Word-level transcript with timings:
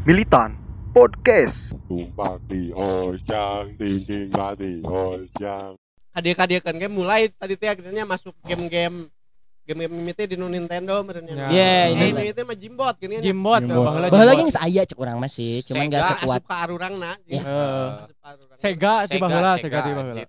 Militan 0.00 0.56
Podcast. 0.96 1.76
Tumpang 1.84 2.40
di 2.48 2.72
hojang, 2.72 3.76
dinding 3.76 4.32
mati 4.32 4.80
hojang. 4.80 5.76
kadia-kadia 6.16 6.64
kan 6.64 6.72
game 6.80 6.96
mulai 6.96 7.28
tadi 7.28 7.52
teh 7.52 7.68
akhirnya 7.68 8.08
masuk 8.08 8.32
game-game 8.48 9.12
game-game 9.68 9.92
mimiti 9.92 10.24
di 10.24 10.40
Nintendo 10.40 11.04
merenya. 11.04 11.36
Ya. 11.36 11.46
Iya, 11.52 11.72
ini 11.92 12.04
ini 12.10 12.16
mimiti 12.16 12.40
mah 12.48 12.56
jimbot 12.56 12.94
gini. 12.96 13.20
Jimbot, 13.20 13.60
baheula 14.08 14.32
yang 14.40 14.48
saya 14.48 14.88
cek 14.88 14.96
urang 14.96 15.20
masih, 15.20 15.60
cuman 15.68 15.84
Sega 15.84 15.92
gak 15.92 16.04
sekuat. 16.16 16.40
asup 16.40 16.48
ka 16.48 16.56
arurangna. 16.64 17.12
Ya. 17.28 17.42
Heeh. 17.44 17.88
Sega 18.56 18.94
di 19.04 19.08
Sega, 19.12 19.20
baheula, 19.20 19.52
Sega, 19.60 19.64
Sega 19.68 19.78
di 19.84 19.90
baheula. 19.92 20.24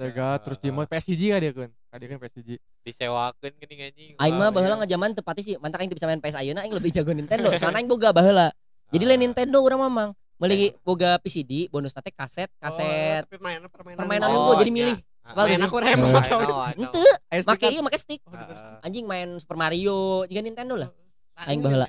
Sega 0.00 0.28
terus 0.40 0.58
jimbot 0.64 0.88
PSG 0.88 1.22
ka 1.28 1.38
dia 1.44 1.52
kan. 1.52 1.70
Ka 1.92 1.96
dia 2.00 2.08
kan 2.08 2.18
PSG. 2.24 2.50
disewakeun 2.80 3.52
geuning 3.60 3.80
anjing. 3.84 4.10
Aing 4.16 4.36
mah 4.40 4.48
baheula 4.48 4.80
ya. 4.80 4.88
ngajaman 4.88 5.12
tepati 5.12 5.40
sih, 5.44 5.54
mantak 5.60 5.84
aing 5.84 5.92
teu 5.92 6.00
bisa 6.00 6.08
main 6.08 6.24
PS 6.24 6.40
ayeuna 6.40 6.64
aing 6.64 6.72
lebih 6.72 6.88
jago 6.88 7.12
Nintendo. 7.12 7.52
Soalnya 7.60 7.84
aing 7.84 7.90
boga 7.92 8.16
baheula. 8.16 8.48
Jadi 8.90 9.04
lain 9.06 9.20
Nintendo 9.22 9.58
urang 9.62 9.80
mamang. 9.80 10.10
Meuli 10.34 10.72
boga 10.80 11.20
PCD, 11.20 11.68
bonus 11.68 11.92
teh 11.92 12.08
kaset, 12.10 12.48
kaset. 12.56 13.22
Oh, 13.22 13.28
tapi 13.28 13.36
mainan 13.38 13.68
permainan. 13.68 13.98
Permainan 14.00 14.28
Oh, 14.32 14.56
jadi 14.56 14.72
iya. 14.72 14.78
milih. 14.80 14.96
Apal 15.20 15.44
Main 15.46 15.62
aku 15.62 15.76
rem 15.78 15.98
mau 16.00 16.08
I 16.08 16.24
know, 16.24 16.58
I 16.64 16.74
know. 16.74 16.88
Ente, 16.88 17.04
make 17.44 17.60
stick 17.60 17.70
ieu 17.70 17.82
make 17.84 17.98
stick. 18.00 18.20
Oh, 18.24 18.34
Anjing 18.80 19.04
main 19.04 19.36
Super 19.36 19.54
Mario, 19.54 20.24
juga 20.24 20.40
Nintendo 20.40 20.74
lah. 20.74 20.90
Nah, 21.36 21.44
Aing 21.44 21.60
baheula. 21.60 21.86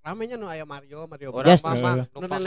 Ramenya 0.00 0.40
nu 0.40 0.48
aya 0.48 0.64
Mario, 0.64 1.04
Mario. 1.04 1.28
Orang 1.28 1.52
Yes. 1.52 1.60
mah 1.60 1.76
Nu 2.08 2.24
dia, 2.24 2.40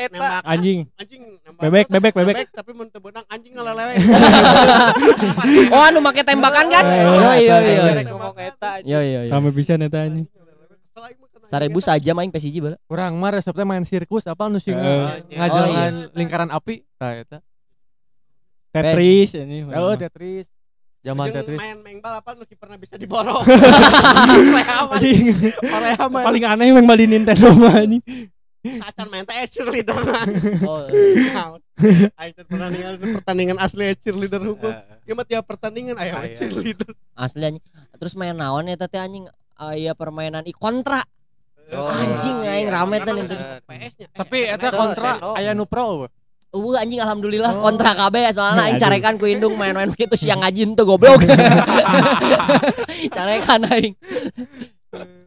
eta. 0.00 0.08
nembak 0.08 0.40
Anjing. 0.40 0.78
anjing 0.96 1.22
nembak 1.44 1.60
Bebek, 1.60 1.86
bebek, 1.90 2.12
bebek. 2.16 2.36
tapi 2.48 2.70
mun 2.72 2.88
teu 2.88 2.96
beunang 2.96 3.26
anjing 3.28 3.52
ngalelewe. 3.52 3.92
Oh, 5.74 5.82
anu 5.82 6.00
make 6.00 6.22
tembakan 6.22 6.66
kan? 6.70 6.84
Yo 6.88 7.36
yo 7.36 7.56
yo. 7.60 7.84
Ngomong 8.08 8.38
eta 8.38 8.80
anjing. 8.80 8.88
Yo 8.88 8.98
yo 9.02 9.20
yo. 9.26 9.32
Rame 9.34 9.50
pisan 9.52 9.82
eta 9.82 10.00
anjing. 10.00 10.24
Sarebu 11.48 11.80
saja 11.80 12.12
main 12.12 12.28
PSG 12.28 12.60
baheula. 12.60 12.78
Urang 12.92 13.16
mah 13.16 13.32
resepnya 13.32 13.64
main 13.64 13.80
sirkus 13.88 14.28
apa 14.28 14.52
nu 14.52 14.60
sing 14.60 14.76
Heeh. 14.76 15.32
ngajalan 15.32 16.12
lingkaran 16.12 16.52
api. 16.52 16.84
Tah 17.00 17.16
eta. 17.16 17.38
Tetris 18.68 19.32
ini. 19.32 19.64
Oh, 19.72 19.96
Tetris. 19.96 20.44
Zaman 21.00 21.32
Tetris. 21.32 21.56
main 21.56 21.80
main 21.80 21.98
balapan 22.04 22.36
nu 22.36 22.44
pernah 22.44 22.76
bisa 22.76 23.00
diborong. 23.00 23.48
Paling 26.12 26.44
aneh 26.44 26.68
memang 26.68 26.84
bali 26.84 27.08
Nintendo 27.08 27.56
mah 27.56 27.80
anjing. 27.80 28.04
Sacan 28.76 29.08
main 29.08 29.24
teh 29.24 29.48
cheerleader. 29.48 29.96
Oh, 30.68 30.84
Aing 32.20 32.34
teh 32.34 32.44
pernah 32.44 32.68
ningali 32.68 32.98
pertandingan 33.16 33.56
asli 33.56 33.94
cheerleader 33.96 34.42
hukum. 34.44 34.74
Ieu 35.08 35.16
mah 35.16 35.24
tiap 35.24 35.48
pertandingan 35.48 35.96
aya 35.96 36.28
cheerleader. 36.36 36.92
asli 37.16 37.40
anjing. 37.40 37.64
Terus 37.96 38.12
main 38.18 38.36
naon 38.36 38.68
ya 38.68 38.76
teh 38.76 39.00
anjing? 39.00 39.32
Aya 39.56 39.96
permainan 39.96 40.44
i 40.44 40.52
kontra. 40.52 41.08
Oh, 41.68 41.84
Anjing, 41.84 42.36
iya. 42.40 42.56
aing 42.56 42.68
rame 42.72 42.96
teh. 42.96 43.12
PS-nya. 43.60 44.06
Tapi 44.16 44.38
eta 44.48 44.72
kontra 44.72 45.20
aya 45.36 45.52
nu 45.52 45.68
pro. 45.68 46.08
Uh 46.48 46.72
anjing 46.80 46.96
alhamdulillah 46.96 47.60
Oh. 47.60 47.60
kontra 47.60 47.92
KB 47.92 48.32
soalnya 48.32 48.72
aing 48.72 48.80
carekan 48.80 49.20
ku 49.20 49.28
indung 49.28 49.52
main-main 49.52 49.92
gitu 49.92 50.16
siang 50.16 50.40
ngajin 50.40 50.72
tuh 50.72 50.88
goblok. 50.88 51.20
carekan 53.16 53.60
aing. 53.68 53.92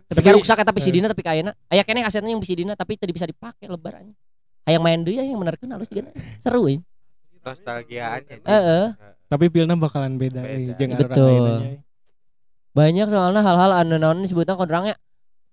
Tapi 0.10 0.20
kan 0.20 0.34
rusak 0.34 0.58
eta 0.58 0.74
PC 0.74 0.90
dina 0.90 1.06
tapi 1.06 1.22
kayaknya 1.22 1.54
aya 1.70 1.86
keneh 1.86 2.02
kasetnya 2.02 2.34
yang 2.34 2.42
PC 2.42 2.58
dina 2.58 2.74
tapi 2.74 2.98
teu 2.98 3.06
bisa 3.14 3.30
dipake 3.30 3.70
lebar 3.70 4.02
anjing. 4.02 4.18
Hayang 4.66 4.82
main 4.82 5.02
deui 5.06 5.22
yang 5.22 5.38
benerkeun 5.38 5.70
halus 5.70 5.94
juga 5.94 6.10
seru 6.42 6.66
ini. 6.66 6.82
Nostalgiaan 7.46 8.26
anjing. 8.26 8.42
Heeh. 8.42 8.86
Tapi 9.30 9.46
pilna 9.48 9.78
bakalan 9.78 10.18
beda 10.18 10.42
Beda. 10.42 10.74
jeung 10.76 10.92
Betul. 10.98 11.44
Banyak 12.74 13.08
soalnya 13.14 13.46
hal-hal 13.46 13.72
anu 13.78 14.02
naon 14.02 14.26
disebutna 14.26 14.58
kondrangnya 14.58 14.98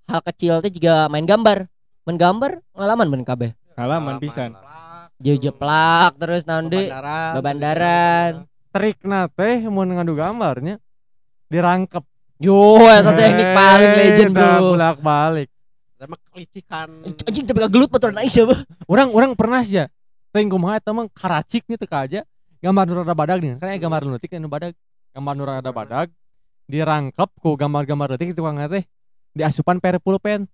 hal 0.08 0.20
kecil 0.24 0.64
teh 0.64 0.72
juga 0.72 1.06
main 1.12 1.22
gambar. 1.22 1.68
Main 2.08 2.16
gambar 2.16 2.64
ngalaman 2.72 3.06
ben 3.12 3.22
kabeh. 3.22 3.50
Halaman. 3.76 4.16
pisan. 4.18 4.56
Jejeplak 5.20 6.16
terus 6.16 6.46
naon 6.48 6.72
deui 6.72 6.88
Bandaran. 6.88 7.32
bebandaran. 7.36 8.30
Trikna 8.72 9.28
teh 9.28 9.62
mun 9.68 9.92
ngadu 9.92 10.16
gambarnya 10.16 10.80
dirangkep. 11.52 12.02
Yo 12.38 12.78
eta 12.86 13.12
teknik 13.12 13.50
paling 13.52 13.92
legend 13.98 14.32
bro. 14.32 14.74
Bolak 14.74 14.98
balik. 15.04 15.48
Sama 15.98 16.14
kelicikan. 16.30 16.88
Anjing 17.02 17.44
tapi 17.44 17.58
gelut 17.66 17.90
motor 17.90 18.14
naik 18.14 18.30
siapa? 18.30 18.62
Orang 18.86 19.10
orang 19.12 19.34
pernah 19.34 19.60
sih 19.66 19.82
ya. 19.82 19.90
Teuing 20.30 20.48
kumaha 20.48 20.78
eta 20.78 20.94
mah 20.94 21.10
karacik 21.10 21.66
nih 21.66 21.76
teu 21.76 21.90
aja. 21.90 22.20
Gambar 22.62 22.84
nu 22.86 22.94
rada 23.02 23.14
badag 23.14 23.38
nih. 23.42 23.58
Kan 23.58 23.74
gambar 23.74 24.00
nu 24.06 24.10
leutik 24.14 24.30
anu 24.38 24.46
badag. 24.46 24.72
Gambar 25.10 25.34
nu 25.34 25.44
rada 25.44 25.70
badag 25.74 26.08
dirangkep 26.68 27.30
ku 27.40 27.56
gambar-gambar 27.56 28.14
leutik 28.14 28.36
tukang 28.36 28.60
teh 28.68 28.84
di 29.38 29.46
asupan 29.46 29.78
pere 29.78 29.96
pulpen. 29.96 30.50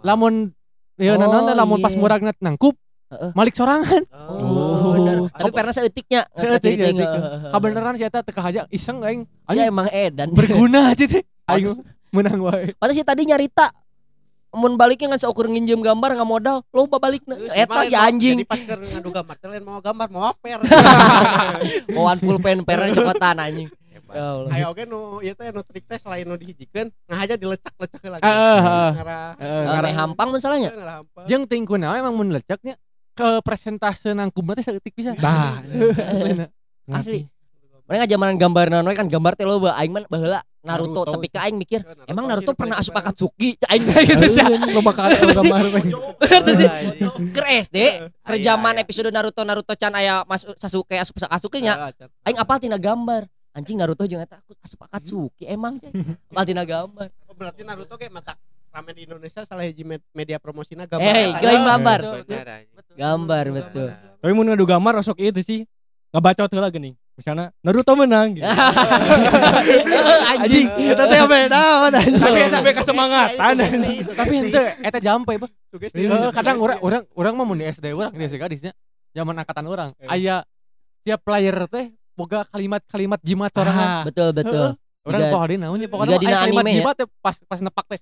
Lamun 0.00 0.52
Oh, 0.94 1.02
Iya, 1.02 1.18
nanon 1.18 1.42
teh 1.42 1.58
lamun 1.58 1.82
pas 1.82 1.90
iya. 1.90 1.98
muragna 1.98 2.30
nangkup, 2.38 2.78
Heeh. 3.10 3.34
malik 3.34 3.58
sorangan. 3.58 4.06
Oh, 4.14 4.94
bener. 4.94 5.26
Tapi. 5.26 5.74
Seeutik, 5.74 6.06
Cerita-cerita, 6.06 6.86
seeutik. 6.86 7.02
heeh. 7.02 7.50
Kabeneran 7.50 7.98
sih 7.98 8.06
eta 8.06 8.22
teu 8.22 8.30
kahaja 8.30 8.70
iseng 8.70 9.02
aing. 9.02 9.26
Si 9.26 9.58
Aing 9.58 9.74
emang 9.74 9.90
edan. 9.90 10.30
berguna 10.30 10.86
aja 10.94 11.02
teh. 11.02 11.26
Aing 11.44 11.66
Pantes. 11.66 11.82
menang 12.14 12.38
wae. 12.40 12.78
Padahal 12.78 12.94
si 12.94 13.02
tadi 13.02 13.26
nyarita 13.26 13.74
mun 14.54 14.78
baliknya 14.78 15.10
ngan 15.10 15.18
seukur 15.18 15.50
nginjem 15.50 15.82
gambar 15.82 16.14
nggak 16.14 16.30
modal 16.30 16.62
loba 16.70 17.02
balikna 17.02 17.34
eta 17.50 17.90
si 17.90 17.98
anjing 17.98 18.38
Jadi 18.38 18.46
pas 18.46 18.60
keur 18.62 18.78
ngadu 18.78 19.10
gambar 19.10 19.34
teh 19.34 19.48
lain 19.50 19.64
mau 19.66 19.82
gambar 19.82 20.06
mau 20.14 20.30
per. 20.38 20.62
Owan 21.90 22.22
pulpen 22.22 22.62
pernya 22.62 22.94
cokotan 22.94 23.42
anjing 23.42 23.66
ya 23.66 23.83
Ayo 24.50 24.66
oke 24.70 24.82
nu 24.86 25.18
ieu 25.20 25.34
teh 25.34 25.50
nu 25.50 25.60
trik 25.66 25.84
teh 25.84 25.98
selain 25.98 26.22
nu 26.22 26.38
dihijikeun, 26.38 26.88
ngahaja 27.10 27.34
dilecak-lecak 27.34 28.02
lagi. 28.06 28.22
Heeh, 28.22 28.90
karena- 28.94 29.82
main 29.82 29.96
hampang 29.98 30.28
mun 30.30 30.40
salahnya 30.40 30.70
jeung 31.26 31.44
ting 31.50 31.66
kunaon 31.66 31.98
emang 31.98 32.14
mun 32.14 32.30
leceknya 32.30 32.78
ke 33.14 33.42
presentase 33.42 34.14
nangkum 34.14 34.46
teh 34.54 34.62
seeutik 34.62 34.94
pisan. 34.94 35.18
Tah. 35.18 35.62
Aslina. 36.06 36.46
asli 36.98 37.26
mereka 37.84 38.08
zaman 38.08 38.40
gambar 38.40 38.66
naon 38.72 38.88
we 38.88 38.96
kan 38.96 39.08
gambar 39.08 39.36
teh 39.36 39.44
loba 39.44 39.76
aing 39.76 39.92
mah 39.92 40.08
baheula 40.08 40.40
Naruto, 40.64 41.04
Naruto. 41.04 41.12
tapi 41.20 41.28
ka 41.28 41.44
aing 41.44 41.60
mikir 41.60 41.84
Naruto 41.84 42.08
emang 42.08 42.24
Naruto 42.24 42.56
pernah 42.56 42.80
asup. 42.80 42.96
Akatsuki 42.96 43.60
aing 43.68 43.84
gitu 43.84 44.24
sih 44.32 44.40
Lo 44.72 44.80
bakal 44.80 45.12
gambar 45.12 45.64
we. 45.68 45.80
Bener 46.16 46.40
tuh 46.40 46.54
sih. 46.56 46.68
Ker 47.36 47.44
SD 47.44 47.76
Aya, 48.24 48.36
zaman 48.40 48.80
episode 48.80 49.12
Naruto 49.12 49.44
Naruto 49.44 49.76
Chan 49.76 49.92
aya 49.92 50.24
masuk 50.24 50.56
Sasuke 50.56 50.96
asup 50.96 51.20
Sasuke 51.20 51.60
nya 51.60 51.92
aing 52.24 52.40
apal 52.40 52.56
tina 52.56 52.80
gambar 52.80 53.28
anjing 53.54 53.78
Naruto 53.78 54.02
jeung 54.04 54.18
eta 54.18 54.36
aku 54.36 54.52
asup 54.58 54.84
Akatsuki 54.84 55.46
emang 55.46 55.78
cai 55.78 55.94
apal 56.30 56.44
tina 56.44 56.62
gambar 56.62 57.08
Oh, 57.24 57.32
berarti 57.32 57.62
Naruto 57.62 57.94
kayak 57.94 58.12
mata 58.12 58.34
ramen 58.68 58.90
di 58.92 59.02
Indonesia 59.02 59.40
salah 59.42 59.62
hiji 59.62 59.82
med- 59.82 60.02
media 60.10 60.36
promosinya 60.36 60.82
gambar. 60.84 61.06
Eh, 61.08 61.30
eta. 61.30 61.40
lain 61.40 61.62
gambar. 61.62 62.00
Anjing. 62.02 62.42
gambar 62.92 63.44
betul 63.52 63.88
Tapi 64.18 64.32
mun 64.32 64.46
ngadu 64.46 64.64
gambar 64.64 64.92
osok 64.98 65.18
itu 65.20 65.40
sih. 65.40 65.60
Ngabacot 66.10 66.46
heula 66.48 66.68
geuning. 66.68 66.94
Misalnya 67.14 67.54
Naruto 67.58 67.94
menang 67.94 68.34
gitu. 68.34 68.42
anjing 70.36 70.66
Eta 70.90 71.04
teh 71.06 71.20
beda 71.24 71.62
anjing. 71.88 72.18
Tapi 72.18 72.38
eta 72.40 72.58
Sugesti, 72.58 72.70
kesemangatan. 72.74 73.54
Tapi 74.10 74.32
henteu 74.36 74.64
eta 74.80 74.98
jampe 74.98 75.32
bah. 75.36 75.50
Sugesti, 75.68 76.02
Eh, 76.02 76.30
kadang 76.30 76.58
orang 76.58 76.78
orang 76.80 77.02
orang 77.14 77.32
mah 77.34 77.44
mun 77.44 77.58
di 77.58 77.66
SD 77.66 77.90
urang 77.90 78.10
di 78.10 78.22
SD 78.22 78.36
gadisnya 78.36 78.72
zaman 79.10 79.34
angkatan 79.36 79.66
orang 79.66 79.90
Eh. 79.98 80.06
aya 80.08 80.42
tiap 81.02 81.22
player 81.22 81.54
teh 81.68 81.94
boga 82.14 82.46
kalimat-kalimat 82.48 83.20
jimat 83.20 83.50
sorangan. 83.50 83.86
Ah, 83.86 84.02
betul 84.06 84.30
betul 84.32 84.68
Orang 85.04 85.20
Juga- 85.20 85.32
poho 85.36 85.44
di 85.44 85.56
naonnya 85.60 85.88
pokoknya 85.92 86.16
dina 86.16 86.32
aya 86.32 86.40
kalimat 86.48 86.62
anime 86.64 86.70
ya. 86.72 86.76
jimat 86.80 86.94
teh 86.96 87.08
pas 87.20 87.36
pas 87.44 87.60
nepak 87.60 87.84
teh. 87.92 88.00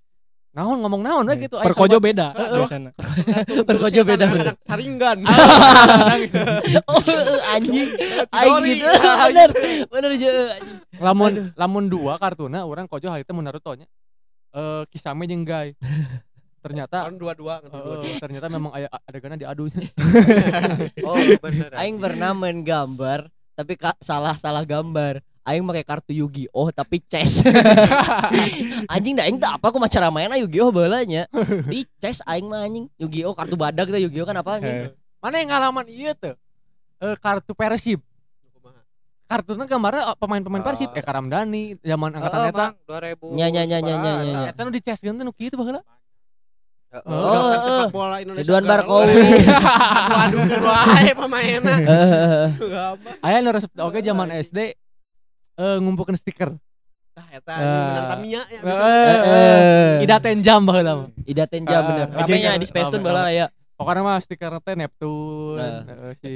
Naon 0.52 0.78
ngomong 0.84 1.02
naon 1.02 1.24
we 1.26 1.34
gitu 1.42 1.56
aya 1.58 1.66
Perkojo 1.66 1.98
kalimat- 1.98 2.06
beda. 2.06 2.26
Perkojo 3.68 4.00
beda, 4.06 4.24
saringan. 4.62 5.18
oh 6.92 7.02
anjing 7.50 7.88
Chidori. 8.30 8.70
aing 8.70 8.78
gitu 8.78 8.86
bener 9.02 9.50
bener 9.90 10.10
aja 10.14 10.30
anjing 10.60 10.78
lamun 11.02 11.32
lamun 11.58 11.84
dua 11.90 12.20
kartuna 12.22 12.62
orang 12.62 12.86
kojo 12.86 13.10
hari 13.10 13.26
teh 13.26 13.34
mun 13.34 13.42
Naruto 13.42 13.74
nya. 13.74 13.88
Eh 14.52 14.84
Kisame 14.92 15.26
jeung 15.26 15.42
Gai. 15.42 15.74
Ternyata 16.62 17.10
kan, 17.10 17.10
eh, 17.10 17.18
dua-dua. 17.18 17.58
ternyata 18.22 18.46
memang 18.46 18.70
aya 18.70 18.86
adeganna 19.02 19.34
diadunya. 19.34 19.82
Oh, 21.02 21.18
bener. 21.18 21.74
aing 21.74 21.98
anjing. 21.98 21.98
pernah 21.98 22.30
main 22.30 22.62
gambar 22.62 23.31
tapi 23.52 23.76
salah 24.00 24.34
salah 24.40 24.64
gambar 24.64 25.20
aing 25.42 25.66
pakai 25.66 25.84
kartu 25.84 26.12
Yu-Gi-Oh 26.14 26.70
tapi 26.70 27.02
chess 27.04 27.42
anjing 28.94 29.18
dah 29.18 29.26
aing 29.26 29.38
teh 29.42 29.50
apa 29.50 29.64
aku 29.68 29.78
cara 29.90 30.08
mainnya 30.08 30.38
Yu-Gi-Oh 30.38 30.70
balanya 30.70 31.26
di 31.66 31.82
chess 31.98 32.22
aing 32.24 32.46
mah 32.46 32.62
anjing 32.64 32.86
Yu-Gi-Oh 32.96 33.34
kartu 33.34 33.58
badak 33.58 33.90
teh 33.90 34.00
Yu-Gi-Oh 34.02 34.26
kan 34.26 34.38
apa 34.38 34.62
anjing 34.62 34.94
Mana 35.22 35.38
yang 35.38 35.54
ngalaman 35.54 35.86
ieu 35.86 36.12
teh? 36.18 36.34
Eh 36.98 37.14
kartu 37.22 37.54
Persib. 37.54 38.02
Kartunya 39.30 39.64
gambarnya 39.70 40.12
eh, 40.12 40.16
pemain-pemain 40.18 40.60
Oh. 40.60 40.66
Persib 40.66 40.90
eh 40.98 41.00
Karamdani 41.00 41.78
zaman 41.78 42.10
angkatan 42.18 42.38
Oh, 42.42 42.50
eta. 42.50 42.66
Mang, 42.74 42.74
2000. 43.30 43.38
Nya, 43.38 43.46
nya, 43.48 43.62
nya, 43.64 43.78
nya, 43.80 43.94
nya. 43.96 44.40
Eta 44.50 44.66
nu 44.66 44.74
diceskeun 44.74 45.14
teh 45.14 45.24
nu 45.24 45.30
kieu 45.30 45.46
teh 45.48 45.54
baheula. 45.54 45.86
Oh, 46.92 47.08
Dosen 47.08 47.56
eh. 47.56 47.62
sepak 47.64 47.88
bola 47.88 48.16
Indonesia. 48.20 48.44
Ridwan. 48.44 48.64
Barkowi 48.68 49.16
Waduh, 50.12 50.40
kedua 50.44 50.76
ae 50.92 51.10
pemainna. 51.16 51.74
Eh, 51.80 52.46
Gampang. 52.60 53.16
Aya 53.24 53.36
nu 53.40 53.48
resep 53.48 53.72
oke 53.80 53.98
zaman 53.98 54.28
SD 54.44 54.58
eh 55.52 55.76
ngumpulkeun 55.80 56.20
stiker. 56.20 56.52
Tah 57.12 57.26
eta 57.32 57.52
Eh. 57.56 58.04
Tamiya 58.12 58.42
ya 58.44 58.60
bisa. 58.60 58.82
Eh, 58.84 59.08
Heeh. 59.08 60.04
Ida 60.04 60.16
tenjam 60.20 60.60
baheula 60.62 60.92
mah. 60.92 61.08
Ida 61.24 61.44
tenjam 61.48 61.80
bener. 61.80 62.08
Ramenya 62.12 62.50
ah, 62.52 62.60
di 62.60 62.66
Space 62.68 62.92
Tune 62.92 63.00
ah, 63.00 63.04
baheula 63.04 63.22
ah. 63.24 63.32
aya. 63.32 63.46
Pokoknya 63.72 64.00
mah 64.04 64.20
stiker 64.20 64.52
teh 64.62 64.74
Neptune, 64.76 65.58
heeh, 65.58 66.12
si 66.20 66.32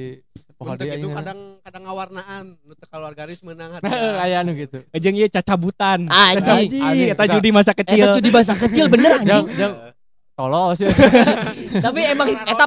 Untuk 0.56 0.88
itu 0.88 1.12
kadang 1.12 1.60
kadang 1.60 1.82
ngawarnaan 1.84 2.44
nu 2.66 2.72
teu 2.72 2.88
keluar 2.88 3.12
garis 3.12 3.44
menang 3.44 3.76
Heeh, 3.76 4.14
aya 4.18 4.40
anu 4.40 4.56
gitu. 4.56 4.80
Jeung 4.96 5.14
ieu 5.14 5.28
cacabutan. 5.28 6.08
Anjing. 6.08 6.80
Anjing, 6.80 7.08
eta 7.12 7.24
judi 7.28 7.52
masa 7.52 7.76
Eta 7.76 7.84
kecil. 7.84 8.08
judi 8.16 8.28
bahasa 8.32 8.56
kecil 8.56 8.88
bener 8.88 9.20
anjing. 9.20 9.46
Tolos 10.36 10.76
ya. 10.76 10.92
Tapi 11.88 12.00
emang 12.12 12.28
eta 12.28 12.64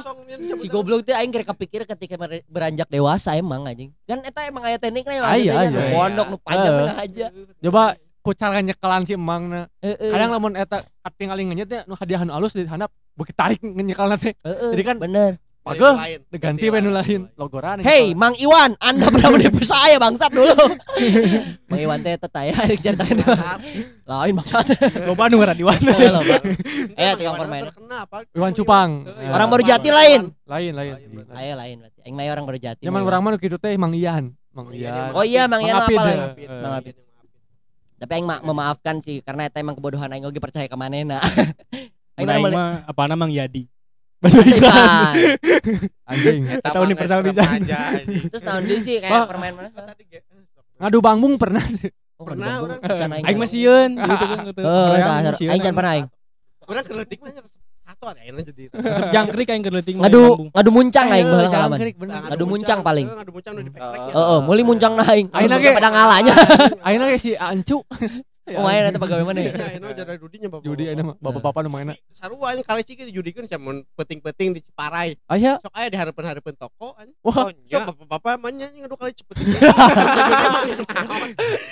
si 0.58 0.66
goblok 0.66 1.06
teh 1.06 1.14
aing 1.14 1.30
kira 1.30 1.46
kepikir 1.46 1.86
ketika 1.86 2.18
beranjak 2.50 2.90
dewasa 2.90 3.38
emang 3.38 3.62
anjing. 3.64 3.94
Kan 4.04 4.26
eta 4.26 4.42
emang 4.44 4.66
aya 4.66 4.76
teknik 4.76 5.06
na 5.06 5.14
emang 5.22 5.30
Aya, 5.30 5.42
gitu 5.46 5.56
aya. 5.56 5.70
ya. 5.70 5.92
Pondok 5.94 6.26
nu 6.26 6.36
panjang 6.42 6.72
tengah 6.74 6.96
aja. 6.98 7.26
Coba 7.62 7.82
kucal 8.20 8.50
nyekelan 8.58 9.02
si 9.06 9.12
emangna. 9.14 9.70
Kadang 9.80 10.30
lamun 10.34 10.52
eta 10.58 10.82
tinggal 11.14 11.38
ngenyetnya 11.38 11.86
nu 11.86 11.94
hadiah 11.94 12.26
nu 12.26 12.34
alus 12.34 12.52
di 12.52 12.66
handap 12.66 12.90
beuki 13.14 13.30
tarik 13.32 13.62
nyekelan 13.62 14.18
teh. 14.18 14.34
Jadi 14.42 14.82
kan 14.82 14.98
bener. 14.98 15.38
Pageuh, 15.60 15.92
diganti 16.32 16.72
we 16.72 16.80
nu 16.80 16.88
lain 16.88 17.28
logoran. 17.36 17.84
Hey, 17.84 18.16
Mang 18.16 18.32
Iwan, 18.40 18.80
Anda 18.80 19.12
pernah 19.12 19.28
menipu 19.28 19.60
saya 19.60 20.00
bangsat 20.00 20.32
dulu. 20.32 20.56
Mang 21.68 21.80
Iwan 21.80 22.00
teh 22.00 22.16
teteh 22.16 22.48
ya 22.48 22.54
hari 22.56 22.80
ceritakan 22.80 23.20
lain 24.08 24.32
bangsat. 24.40 24.72
Loba 25.04 25.28
nu 25.28 25.36
ngaran 25.36 25.60
Iwan. 25.60 25.76
Eh, 26.96 27.12
tukang 27.12 27.36
permainan. 27.36 27.76
Iwan 28.32 28.52
Cupang. 28.56 29.04
Iya, 29.04 29.36
Orang 29.36 29.48
baru 29.52 29.62
jati 29.62 29.92
lain. 29.92 30.32
Lain 30.48 30.72
lain. 30.72 30.92
Ayo 31.28 31.52
lain 31.52 31.76
berarti. 31.84 31.98
Aing 32.08 32.14
mah 32.16 32.24
orang 32.24 32.46
baru 32.48 32.58
jati. 32.58 32.82
Zaman 32.88 33.00
urang 33.04 33.20
Iwan. 33.20 33.36
mah 33.36 33.40
kitu 33.40 33.56
teh 33.60 33.76
Mang 33.76 33.92
Ian. 33.92 34.32
Mang 34.56 34.72
Ian. 34.72 35.12
Oh 35.12 35.24
iya, 35.28 35.44
Mang 35.44 35.60
Ian 35.60 35.76
apa 35.76 35.92
ya. 35.92 36.00
lagi? 36.00 36.44
Mang 36.48 36.74
Apid. 36.80 36.94
Tapi 38.00 38.12
aing 38.16 38.24
ma- 38.24 38.40
memaafkan 38.40 38.96
sih 39.04 39.20
karena 39.20 39.44
eta 39.44 39.60
emang 39.60 39.76
kebodohan 39.76 40.08
aing 40.08 40.24
oge 40.24 40.40
percaya 40.40 40.64
ke 40.64 40.72
manehna. 40.72 41.20
Aing 42.16 42.24
mah 42.24 42.48
mah 42.48 42.70
apa 42.88 43.00
nama 43.04 43.28
Mang 43.28 43.28
Yadi. 43.28 43.68
Ikan. 44.20 45.14
Anjing. 46.04 46.40
Eta 46.60 46.78
universal 46.80 47.24
bisa. 47.24 47.42
Terus 48.04 48.42
tahun 48.44 48.62
deui 48.68 48.80
sih 48.84 49.00
kayak 49.00 49.32
permain 49.32 49.54
mana? 49.56 49.68
Ngadu 50.80 50.98
bangbung 51.00 51.34
pernah. 51.40 51.64
Oh, 52.20 52.28
Pernah, 52.28 52.60
orang. 52.60 53.24
Aing 53.24 53.40
mah 53.40 53.48
sieun 53.48 53.96
gitu 53.96 54.24
kan 54.28 54.38
gitu. 54.44 54.60
Oh, 54.60 54.92
aing 54.92 55.72
pernah 55.72 55.92
aing. 55.96 56.06
Orang 56.68 56.84
kerletik 56.84 57.24
mah 57.24 57.32
satu 57.90 58.04
ada 58.12 58.20
jadi. 58.20 58.68
Resep 58.70 59.08
jangkrik 59.08 59.48
aing 59.48 59.64
keur 59.64 59.74
leuting 59.80 59.96
mah 59.96 60.04
Ngadu 60.04 60.52
ngadu 60.52 60.70
muncang 60.70 61.06
aing 61.08 61.26
baheula 61.26 61.48
ngalaman. 61.48 61.78
Ngadu 62.28 62.44
muncang 62.44 62.78
paling. 62.84 63.06
Ngadu 63.08 63.32
muncang 63.32 63.52
nu 63.56 63.60
di 63.64 63.72
pekrek 63.72 64.00
ya. 64.04 64.12
Heeh, 64.20 64.38
meuli 64.44 64.62
muncang 64.68 64.92
na 65.00 65.04
aing. 65.08 65.26
Aing 65.32 65.48
Aing 65.48 65.50
lagi- 65.50 65.76
pada 65.80 65.88
ngalanya. 65.88 66.34
Ayeuna 66.84 67.04
ge 67.08 67.18
si 67.18 67.30
Ancu. 67.32 67.80
Oh, 68.50 68.64
main 68.66 68.82
eta 68.82 68.96
pagawe 68.96 69.20
mana 69.20 69.44
ya? 69.44 69.52
Ya, 69.52 69.78
ini 69.78 69.92
jadi 69.94 70.16
judinya 70.16 70.48
bapak. 70.50 70.64
Judi 70.64 70.88
ayeuna 70.88 71.12
mah 71.12 71.16
bapak-bapak 71.20 71.60
nu 71.60 71.70
mainna. 71.70 71.94
Sarua 72.16 72.50
anjing 72.50 72.66
kali 72.66 72.82
cik 72.82 73.06
dijudikeun 73.12 73.46
sia 73.46 73.60
mun 73.60 73.84
peting-peting 73.94 74.56
di 74.56 74.60
Ciparai. 74.64 75.14
Aya. 75.30 75.60
Sok 75.62 75.70
aya 75.70 75.86
dihareupeun-hareupeun 75.92 76.56
toko 76.58 76.96
anjing. 76.98 77.14
Wah, 77.22 77.52
Sok 77.52 77.82
bapak-bapak 77.94 78.34
mah 78.40 78.50
nya 78.50 78.66
ngadu 78.74 78.96
kali 78.96 79.12
cepet. 79.14 79.36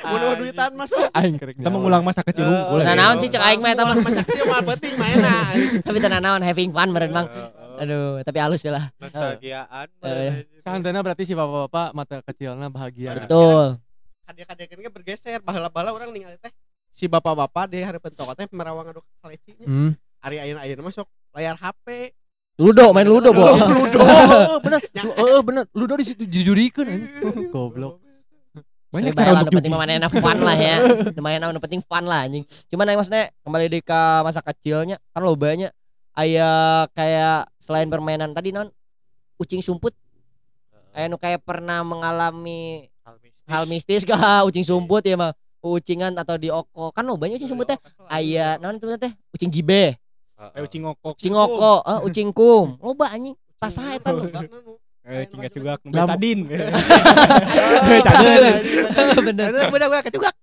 Mun 0.06 0.20
mau 0.22 0.34
duitan 0.38 0.70
masuk. 0.76 1.08
aing 1.16 1.34
kerik. 1.40 1.56
Kita 1.58 1.70
mengulang 1.72 2.04
masa 2.04 2.22
kecil 2.22 2.46
unggul. 2.46 2.84
Nah, 2.84 2.94
naon 2.94 3.16
sih 3.18 3.32
cek 3.32 3.42
aing 3.42 3.60
mah 3.64 3.72
eta 3.74 3.82
mah. 3.82 3.96
Macak 3.98 4.26
sih 4.28 4.42
mah 4.44 4.60
penting 4.62 4.94
mainna. 5.00 5.34
Tapi 5.88 5.98
tenan 5.98 6.22
naon 6.22 6.42
having 6.44 6.70
fun 6.70 6.92
meureun 6.92 7.10
Bang. 7.10 7.26
Aduh, 7.78 8.18
tapi 8.26 8.42
halus 8.42 8.58
ya 8.66 8.74
lah. 8.74 8.90
Nostalgiaan. 8.98 9.86
Eh. 10.02 10.50
Santana 10.66 10.98
berarti 10.98 11.22
si 11.22 11.34
bapak-bapak 11.38 11.94
mata 11.94 12.16
kecilna 12.26 12.66
bahagia. 12.74 13.14
Betul. 13.14 13.78
Kadek-kadek 14.28 14.66
kan 14.68 14.92
bergeser 14.92 15.40
baheula-baheula 15.40 15.90
orang 15.90 16.12
ningali 16.12 16.36
teh 16.36 16.52
si 16.92 17.08
bapak-bapak 17.08 17.72
di 17.72 17.80
hareupeun 17.80 18.12
toko 18.12 18.36
teh 18.36 18.44
merawang 18.52 18.92
adu 18.92 19.00
kalecinya. 19.18 19.64
Hmm. 19.64 19.96
Ari 20.20 20.36
ayeuna-ayeuna 20.36 20.84
masuk 20.84 21.08
layar 21.32 21.56
HP. 21.56 22.12
Ludo 22.58 22.90
main 22.90 23.06
ludo, 23.06 23.30
Bo. 23.30 23.54
Ludo. 23.54 23.98
Oh, 24.02 24.58
bener. 24.58 24.82
Lu- 25.00 25.14
Eh, 25.14 25.40
bener. 25.40 25.64
Ludo 25.72 25.94
di 25.94 26.04
situ 26.04 26.26
dijudikeun 26.26 26.84
anjing. 26.84 27.12
Goblok. 27.54 28.02
Banyak 28.88 29.12
cara 29.14 29.36
untuk 29.38 29.52
penting 29.54 29.72
mah 29.72 29.80
manehna 29.80 30.08
fun 30.08 30.38
lah 30.40 30.56
ya. 30.56 30.76
Lumayan 31.12 31.48
nu 31.48 31.60
penting 31.60 31.80
fun 31.80 32.04
lah 32.04 32.24
anjing. 32.24 32.42
Cuman 32.66 32.88
aing 32.88 32.98
maksudnya 32.98 33.30
kembali 33.40 33.66
di 33.68 33.80
ke 33.80 34.00
masa 34.20 34.40
kecilnya 34.40 34.96
kan 35.12 35.20
lo 35.22 35.32
banyak 35.32 35.70
aya 36.18 36.50
kayak 36.92 37.46
selain 37.56 37.86
permainan 37.86 38.34
tadi 38.34 38.50
non 38.50 38.72
ucing 39.38 39.62
sumput 39.62 39.92
aya 40.90 41.06
nu 41.06 41.14
kayak 41.14 41.44
pernah 41.44 41.84
mengalami 41.84 42.90
hal 43.48 43.64
mistis 43.64 44.04
kah? 44.04 44.44
ucing 44.44 44.62
sumput 44.62 45.02
ya 45.02 45.16
mah 45.16 45.32
ucingan 45.58 46.14
atau 46.14 46.38
di 46.38 46.48
oko 46.48 46.94
kan 46.94 47.02
lo 47.02 47.18
banyak 47.18 47.40
ucing 47.40 47.50
sumput 47.50 47.66
teh 47.66 47.78
aya 48.06 48.60
naon 48.60 48.78
itu 48.78 48.86
teh 48.94 49.10
ucing 49.34 49.50
jibe. 49.50 49.96
Eh 50.54 50.62
ucing 50.62 50.86
ngokok. 50.86 51.18
ucing 51.18 51.34
oko 51.34 51.82
eh, 51.82 51.98
ucing 52.06 52.28
kum. 52.30 52.78
Loba 52.78 53.10
anjing? 53.10 53.34
Tas 53.58 53.74
eta 53.74 54.14
lu. 54.14 54.30
Eh 55.08 55.24
ucing 55.26 55.40
gacugak 55.42 55.80
nu 55.82 55.90
Lam- 55.90 56.06
betadin. 56.14 56.38
bener 59.18 59.50
Bener-bener 59.66 60.02
kecugak. 60.06 60.34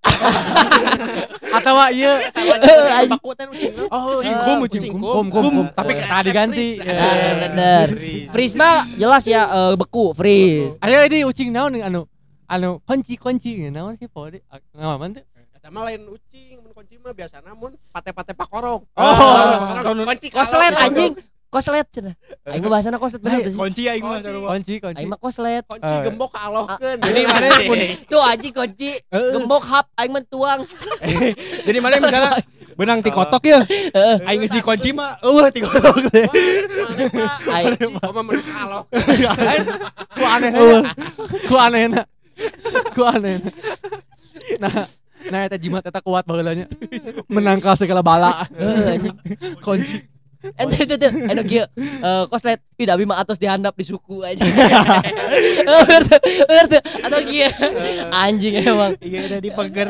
Atawa 1.56 1.96
ieu 1.96 2.12
Anjing. 2.12 3.10
Baku 3.16 3.30
teh 3.40 3.46
ucing. 3.48 3.72
Oh, 3.88 4.19
Ucing 4.19 4.36
iya. 4.36 4.44
kum, 4.44 4.57
ucing 4.68 4.81
kum, 4.92 5.00
kum. 5.00 5.13
kum, 5.16 5.28
kum, 5.31 5.44
kum. 5.48 5.66
Tapi 5.72 5.92
Eh, 5.96 6.04
tadi 6.04 6.30
ganti. 6.36 6.68
bener. 7.40 7.88
Mah 8.60 8.84
jelas 9.00 9.24
ya 9.24 9.48
eh, 9.48 9.74
beku. 9.80 10.12
Freeze 10.12 10.75
Ayo 10.84 11.07
ini 11.07 11.24
ucing 11.24 11.56
naon 11.56 11.72
nih 11.72 11.88
anu 11.88 12.04
anu 12.45 12.80
kunci 12.83 13.15
kunci. 13.15 13.69
Naon 13.69 13.97
sih 13.97 14.07
pode 14.07 14.42
ngaman 14.74 15.18
teh 15.18 15.25
Eta 15.56 15.74
mah 15.74 15.89
lain 15.89 16.06
ucing, 16.06 16.62
mun 16.62 16.71
kunci 16.71 17.01
mah 17.01 17.09
biasa 17.09 17.42
namun 17.42 17.74
pate-pate 17.89 18.38
pakorong. 18.38 18.86
Oh. 18.94 20.06
kunci 20.06 20.30
koslet 20.30 20.74
anjing. 20.77 21.13
koslet 21.45 21.88
cenah 21.88 22.12
aing 22.51 22.59
mah 22.68 22.71
bahasana 22.75 23.00
koslet 23.00 23.24
bener 23.24 23.39
tuh 23.47 23.51
sih? 23.56 23.59
Kunci 23.63 23.83
aing 23.88 24.03
mah 24.03 24.19
Kunci. 24.19 24.44
kunci 24.44 24.74
kunci. 24.77 24.97
Aing 25.00 25.07
mah 25.07 25.18
koslet. 25.18 25.63
Kunci 25.63 25.88
Eh. 25.88 26.01
gembok 26.03 26.30
kalohkeun. 26.36 26.97
Jadi 27.00 27.21
mana 27.24 27.47
pun 27.63 27.77
tuh 28.12 28.21
anjing 28.21 28.53
kunci. 28.53 28.89
Gembok 29.07 29.63
hap 29.63 29.88
aing 29.95 30.12
mah 30.12 30.24
tuang. 30.27 30.59
Jadi 31.68 31.77
mana 31.80 31.95
misalnya 31.97 32.31
benang 32.77 33.00
ti 33.00 33.07
kotok 33.07 33.39
ya. 33.47 33.63
Aing 34.27 34.44
geus 34.44 34.51
dikunci 34.51 34.92
mah 34.92 35.15
eueuh 35.24 35.47
ti 35.47 35.63
kotok. 35.63 35.95
Aing. 37.50 37.74
Koma 38.03 38.19
mun 38.21 38.36
kaloh. 38.38 38.83
ku 40.19 40.24
aneh 40.27 40.51
ku 41.47 41.56
aneh 41.56 42.03
ku 42.96 43.02
aneh. 43.06 43.42
Na 44.60 44.68
nah 44.70 44.86
nah 45.26 45.40
eta 45.42 45.57
jimat 45.57 45.81
eta 45.81 46.02
kuat 46.06 46.21
baheulanya 46.28 46.69
menangkal 47.30 47.74
segala 47.80 48.06
bala. 48.06 48.45
Anjing. 48.56 49.16
Kunci. 49.64 50.16
Ente 50.54 50.78
itu 50.86 50.94
tuh 50.94 51.09
anu 51.26 51.42
kieu 51.42 51.66
eh, 51.81 52.24
koslet. 52.30 52.62
Tidak 52.78 52.95
bima 53.00 53.18
atas 53.18 53.42
dihandap 53.42 53.74
di 53.74 53.88
suku 53.88 54.21
aja 54.21 54.44
bener 55.88 56.04
tuh, 56.06 56.19
bener 56.45 56.66
tuh. 56.69 56.81
Atau 57.02 57.19
kieu 57.26 57.50
anjing 58.14 58.54
emang. 58.62 58.94
Iya 59.02 59.19
udah 59.31 59.40
dipeger. 59.42 59.88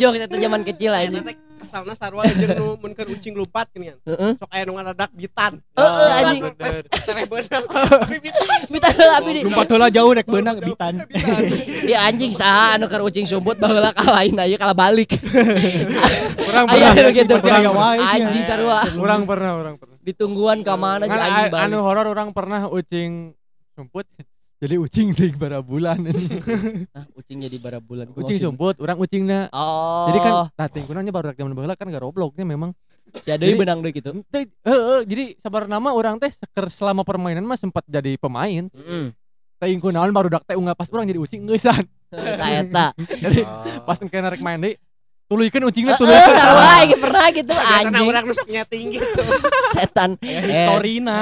jok 0.00 0.12
itu 0.16 0.36
zaman 0.40 0.62
kecil 0.64 0.92
teh 0.96 1.36
kesalna 1.62 1.94
sarua 1.94 2.26
jeung 2.28 2.58
nu 2.58 2.66
mun 2.76 2.92
keur 2.92 3.08
ucing 3.14 3.32
lupat 3.38 3.70
geuningan. 3.70 3.98
heeh 4.04 4.32
Sok 4.36 4.50
aya 4.50 4.62
nu 4.66 4.74
ngadadak 4.76 5.10
bitan. 5.14 5.62
Heeh, 5.78 6.08
anjing. 6.18 6.42
Beunang. 7.30 7.64
Tapi 7.70 8.16
bitan. 8.20 8.92
heula 8.92 9.14
abi 9.18 9.30
di 9.34 9.40
Lumpat 9.46 9.66
heula 9.70 9.88
jauh 9.88 10.12
nek 10.12 10.26
beunang 10.26 10.56
bitan. 10.60 10.94
di 11.82 11.94
anjing 11.94 12.32
saha 12.32 12.78
anu 12.78 12.86
keur 12.86 13.02
ucing 13.06 13.26
sumput 13.26 13.58
baheula 13.58 13.90
kalahin 13.92 14.38
aya 14.38 14.56
kala 14.56 14.74
balik 14.74 15.12
aya 16.70 16.94
pernah 16.94 16.94
anu 16.94 17.10
gitu 17.10 17.34
aya 17.42 17.70
sih, 17.70 18.12
anjing 18.18 18.42
sarua 18.46 18.86
orang 18.96 19.22
pernah 19.26 19.52
orang 19.58 19.74
pernah 19.76 19.96
ditungguan 20.02 20.62
ka 20.62 20.74
mana 20.78 21.04
si 21.06 21.12
Kan 21.12 21.20
anjing 21.20 21.46
anu 21.50 21.52
balik 21.52 21.80
horor 21.82 22.06
orang 22.08 22.28
pernah 22.30 22.60
ucing 22.70 23.34
sumput 23.74 24.06
jadi 24.62 24.78
ucing 24.78 25.10
di 25.18 25.34
bara 25.34 25.58
bulan. 25.58 25.98
Nah, 26.94 27.04
ucing 27.18 27.42
jadi 27.42 27.58
bara 27.58 27.82
bulan. 27.82 28.06
Ucing 28.14 28.38
sumput 28.38 28.78
orang 28.78 28.94
ucingna 29.02 29.50
oh. 29.50 30.06
Jadi 30.06 30.18
kan 30.22 30.32
tating 30.54 30.86
kunanya 30.86 31.10
baru 31.10 31.34
zaman 31.34 31.52
baheula 31.52 31.74
kan 31.74 31.90
gak 31.90 32.02
robloknya 32.06 32.46
memang. 32.46 32.70
Jadi 33.26 33.52
jadi- 33.52 33.58
benang 33.58 33.82
deui 33.82 33.92
gitu. 33.98 34.22
Teh, 34.30 34.46
heeh, 34.46 35.00
jadi 35.02 35.24
sabar 35.42 35.66
nama 35.66 35.90
orang 35.90 36.22
teh 36.22 36.30
seker 36.30 36.70
selama 36.70 37.02
permainan 37.02 37.42
mah 37.42 37.58
sempat 37.58 37.82
jadi 37.90 38.14
pemain. 38.16 38.70
Ingku 39.62 39.94
naon 39.94 40.10
baru 40.10 40.26
dak 40.26 40.42
teh 40.46 40.58
unggah 40.58 40.74
pas 40.74 40.90
orang 40.90 41.06
jadi 41.06 41.18
ucing 41.22 41.46
ngeusan 41.46 41.82
eta 42.10 42.46
eta. 42.50 42.86
Jadi 42.98 43.46
pas 43.82 43.98
engke 43.98 44.18
narek 44.18 44.42
main 44.42 44.58
deui 44.58 44.74
tuluykeun 45.32 45.64
ucingna 45.64 45.96
Heeh, 45.96 46.00
tuluykeun 46.04 46.36
sarua 46.36 46.64
aing 46.76 46.92
pernah 47.00 47.26
gitu 47.32 47.52
anjing. 47.56 48.04
urang 48.04 48.24
nu 48.28 48.34
sok 48.36 48.48
nyeting 48.52 48.86
gitu. 48.92 49.22
setan. 49.72 50.10
Ya 50.20 50.40
historina. 50.44 51.18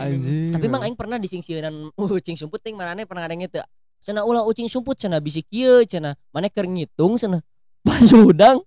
anjing. 0.00 0.50
Tapi 0.56 0.66
mang 0.72 0.82
aing 0.82 0.96
pernah 0.96 1.20
disingsieunan 1.20 1.92
ucing 1.94 2.40
sumput 2.40 2.64
ting 2.64 2.72
manane 2.72 3.04
pernah 3.04 3.28
ada 3.28 3.36
gitu 3.36 3.60
cenah 4.02 4.26
ulah 4.26 4.42
ucing 4.42 4.66
sumput 4.66 4.98
cenah 4.98 5.22
bisi 5.22 5.46
kieu 5.46 5.86
cenah 5.86 6.18
mana 6.34 6.50
keur 6.50 6.66
ngitung 6.66 7.14
cenah 7.14 7.38
pas 7.86 8.02
udang 8.10 8.58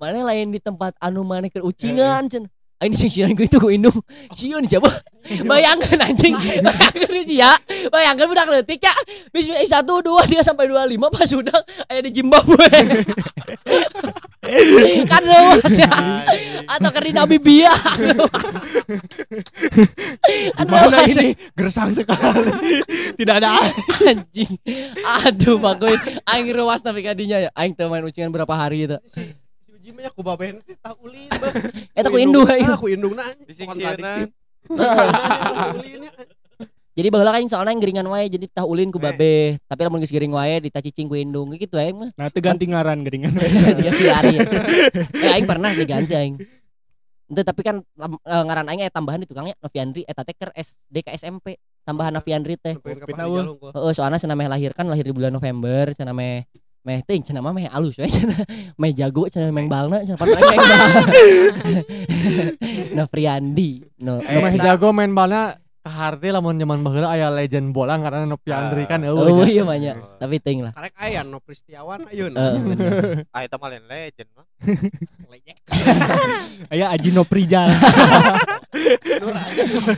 mana 0.00 0.24
lain 0.24 0.48
di 0.48 0.60
tempat 0.60 0.96
anu 0.96 1.20
mana 1.24 1.52
keur 1.52 1.68
ucingan 1.68 2.24
cenah 2.24 2.48
Aing 2.78 2.94
disingsiran 2.94 3.34
ku 3.34 3.42
itu 3.42 3.58
ku 3.58 3.74
indung. 3.74 3.98
Sieun 4.38 4.62
siapa? 4.62 5.02
Bayangkan 5.42 5.98
anjing. 5.98 6.30
Bayangkan 6.62 7.10
sih 7.26 7.42
ya. 7.42 7.58
Bayangkan 7.90 8.30
budak 8.30 8.46
leutik 8.46 8.78
ya. 8.78 8.94
Bis 9.34 9.50
1 9.50 9.66
2 9.66 10.06
3 10.06 10.46
sampai 10.46 10.70
25 10.70 11.10
pas 11.10 11.26
udah 11.26 11.58
aya 11.90 12.06
di 12.06 12.14
Zimbabwe. 12.14 12.70
kan 15.10 15.22
luas 15.26 15.74
ya. 15.74 15.90
Atau 16.70 16.90
ke 16.94 17.00
di 17.02 17.12
Namibia. 17.18 17.74
kan 20.54 20.66
Mana 20.70 20.86
luas 20.86 21.18
ini 21.18 21.34
gersang 21.58 21.98
sekali. 21.98 22.78
Tidak 23.18 23.34
ada 23.42 23.58
anjing. 24.06 24.54
Aduh, 25.26 25.58
Pak 25.58 25.74
Goy. 25.82 25.98
Aing 26.30 26.54
ruas 26.54 26.78
tapi 26.78 27.02
kadinya 27.02 27.42
ya. 27.42 27.50
Aing 27.58 27.74
teu 27.74 27.90
main 27.90 28.06
ucingan 28.06 28.30
berapa 28.30 28.54
hari 28.54 28.86
itu. 28.86 29.02
Si 29.88 29.96
si 29.96 29.96
uji 29.96 29.96
mah 29.96 30.02
ya 30.04 30.10
ku 30.12 30.20
baben 30.20 30.54
teh 30.60 30.76
tah 30.76 30.94
ulin 31.00 31.30
bah. 31.32 31.52
Eta 31.96 32.08
ku 32.12 32.18
indung 32.20 32.44
aing. 32.44 32.68
ah, 32.68 32.76
ku 32.76 32.86
indung 32.92 33.14
na 33.16 33.24
Disingsieunan. 33.48 34.28
Jadi 36.98 37.14
baheula 37.14 37.30
kan 37.30 37.46
soalnya 37.46 37.78
yang 37.78 37.80
geringan 37.80 38.06
wae 38.10 38.26
jadi 38.26 38.46
tah 38.50 38.66
ulin 38.66 38.90
ku 38.90 38.98
babe. 38.98 39.56
Tapi 39.70 39.80
lamun 39.86 40.02
geus 40.02 40.10
gering 40.12 40.34
wae 40.34 40.58
ditacicing 40.60 41.06
ku 41.08 41.14
indung 41.16 41.54
gitu 41.56 41.78
aing 41.78 41.96
mah. 41.96 42.10
Nah, 42.18 42.26
itu 42.28 42.42
ganti 42.42 42.66
ngaran 42.66 43.00
geringan. 43.06 43.32
Tiga 43.78 43.92
si 43.94 44.04
hari. 44.10 44.36
Eh 45.14 45.30
aing 45.38 45.46
pernah 45.46 45.70
diganti 45.72 46.12
aing. 46.12 46.36
Ente 47.28 47.42
tapi 47.44 47.60
kan 47.62 47.80
lam- 47.96 48.20
eh, 48.20 48.42
ngaran 48.44 48.66
aing 48.68 48.80
aya 48.84 48.92
tambahan 48.92 49.22
di 49.22 49.28
tukangnya 49.30 49.54
Noviandri 49.62 50.02
eta 50.04 50.26
teh 50.26 50.34
keur 50.34 50.50
SD 50.52 51.06
ke 51.06 51.10
SMP. 51.14 51.56
Tambahan 51.86 52.12
Noviandri 52.12 52.60
teh. 52.60 52.76
Heeh, 52.76 53.92
soalnya 53.96 54.20
cenah 54.20 54.36
lahir 54.36 54.76
kan 54.76 54.84
lahir 54.90 55.08
di 55.08 55.14
bulan 55.14 55.32
November, 55.32 55.96
cenah 55.96 56.12
meh 56.12 56.44
meh 56.88 57.04
teuing 57.04 57.20
cenah 57.20 57.44
mah 57.44 57.52
meh 57.52 57.68
alus 57.68 58.00
we 58.00 58.08
cenah 58.08 58.40
meh 58.80 58.96
jago 58.96 59.28
cenah 59.28 59.52
meh 59.52 59.68
balna 59.68 60.00
cenah 60.00 60.16
padahal 60.16 60.40
aing 60.48 60.56
meh 60.56 60.72
bal. 60.72 61.04
No. 63.98 64.22
Eh, 64.24 64.40
mah 64.40 64.52
jago 64.56 64.88
main 64.96 65.12
balnya 65.12 65.60
kaharti 65.84 66.32
lamun 66.32 66.56
zaman 66.56 66.80
baheula 66.84 67.08
aya 67.12 67.28
legend 67.32 67.72
bola 67.72 67.96
ngaranna 67.96 68.28
Nopi 68.28 68.52
Andri 68.52 68.84
kan 68.84 69.00
Oh 69.08 69.24
eueuh. 69.24 69.48
iya 69.48 69.62
mah 69.64 69.76
nya. 69.76 69.92
Tapi 70.16 70.40
teuing 70.40 70.64
lah. 70.64 70.72
karek 70.72 70.96
aya 70.96 71.20
no 71.24 71.40
Pristiawan 71.40 72.08
ayeuna 72.08 72.36
Heeh. 72.36 73.24
Ah 73.32 73.40
eta 73.44 73.56
mah 73.56 73.68
lain 73.68 73.84
legend 73.84 74.28
mah. 74.32 74.44
Lejek. 75.28 75.56
Aya 76.72 76.92
Aji 76.92 77.10
Noprijal. 77.12 77.68
Nur 79.20 79.36
aja. 79.36 79.62
Nur. 79.64 79.92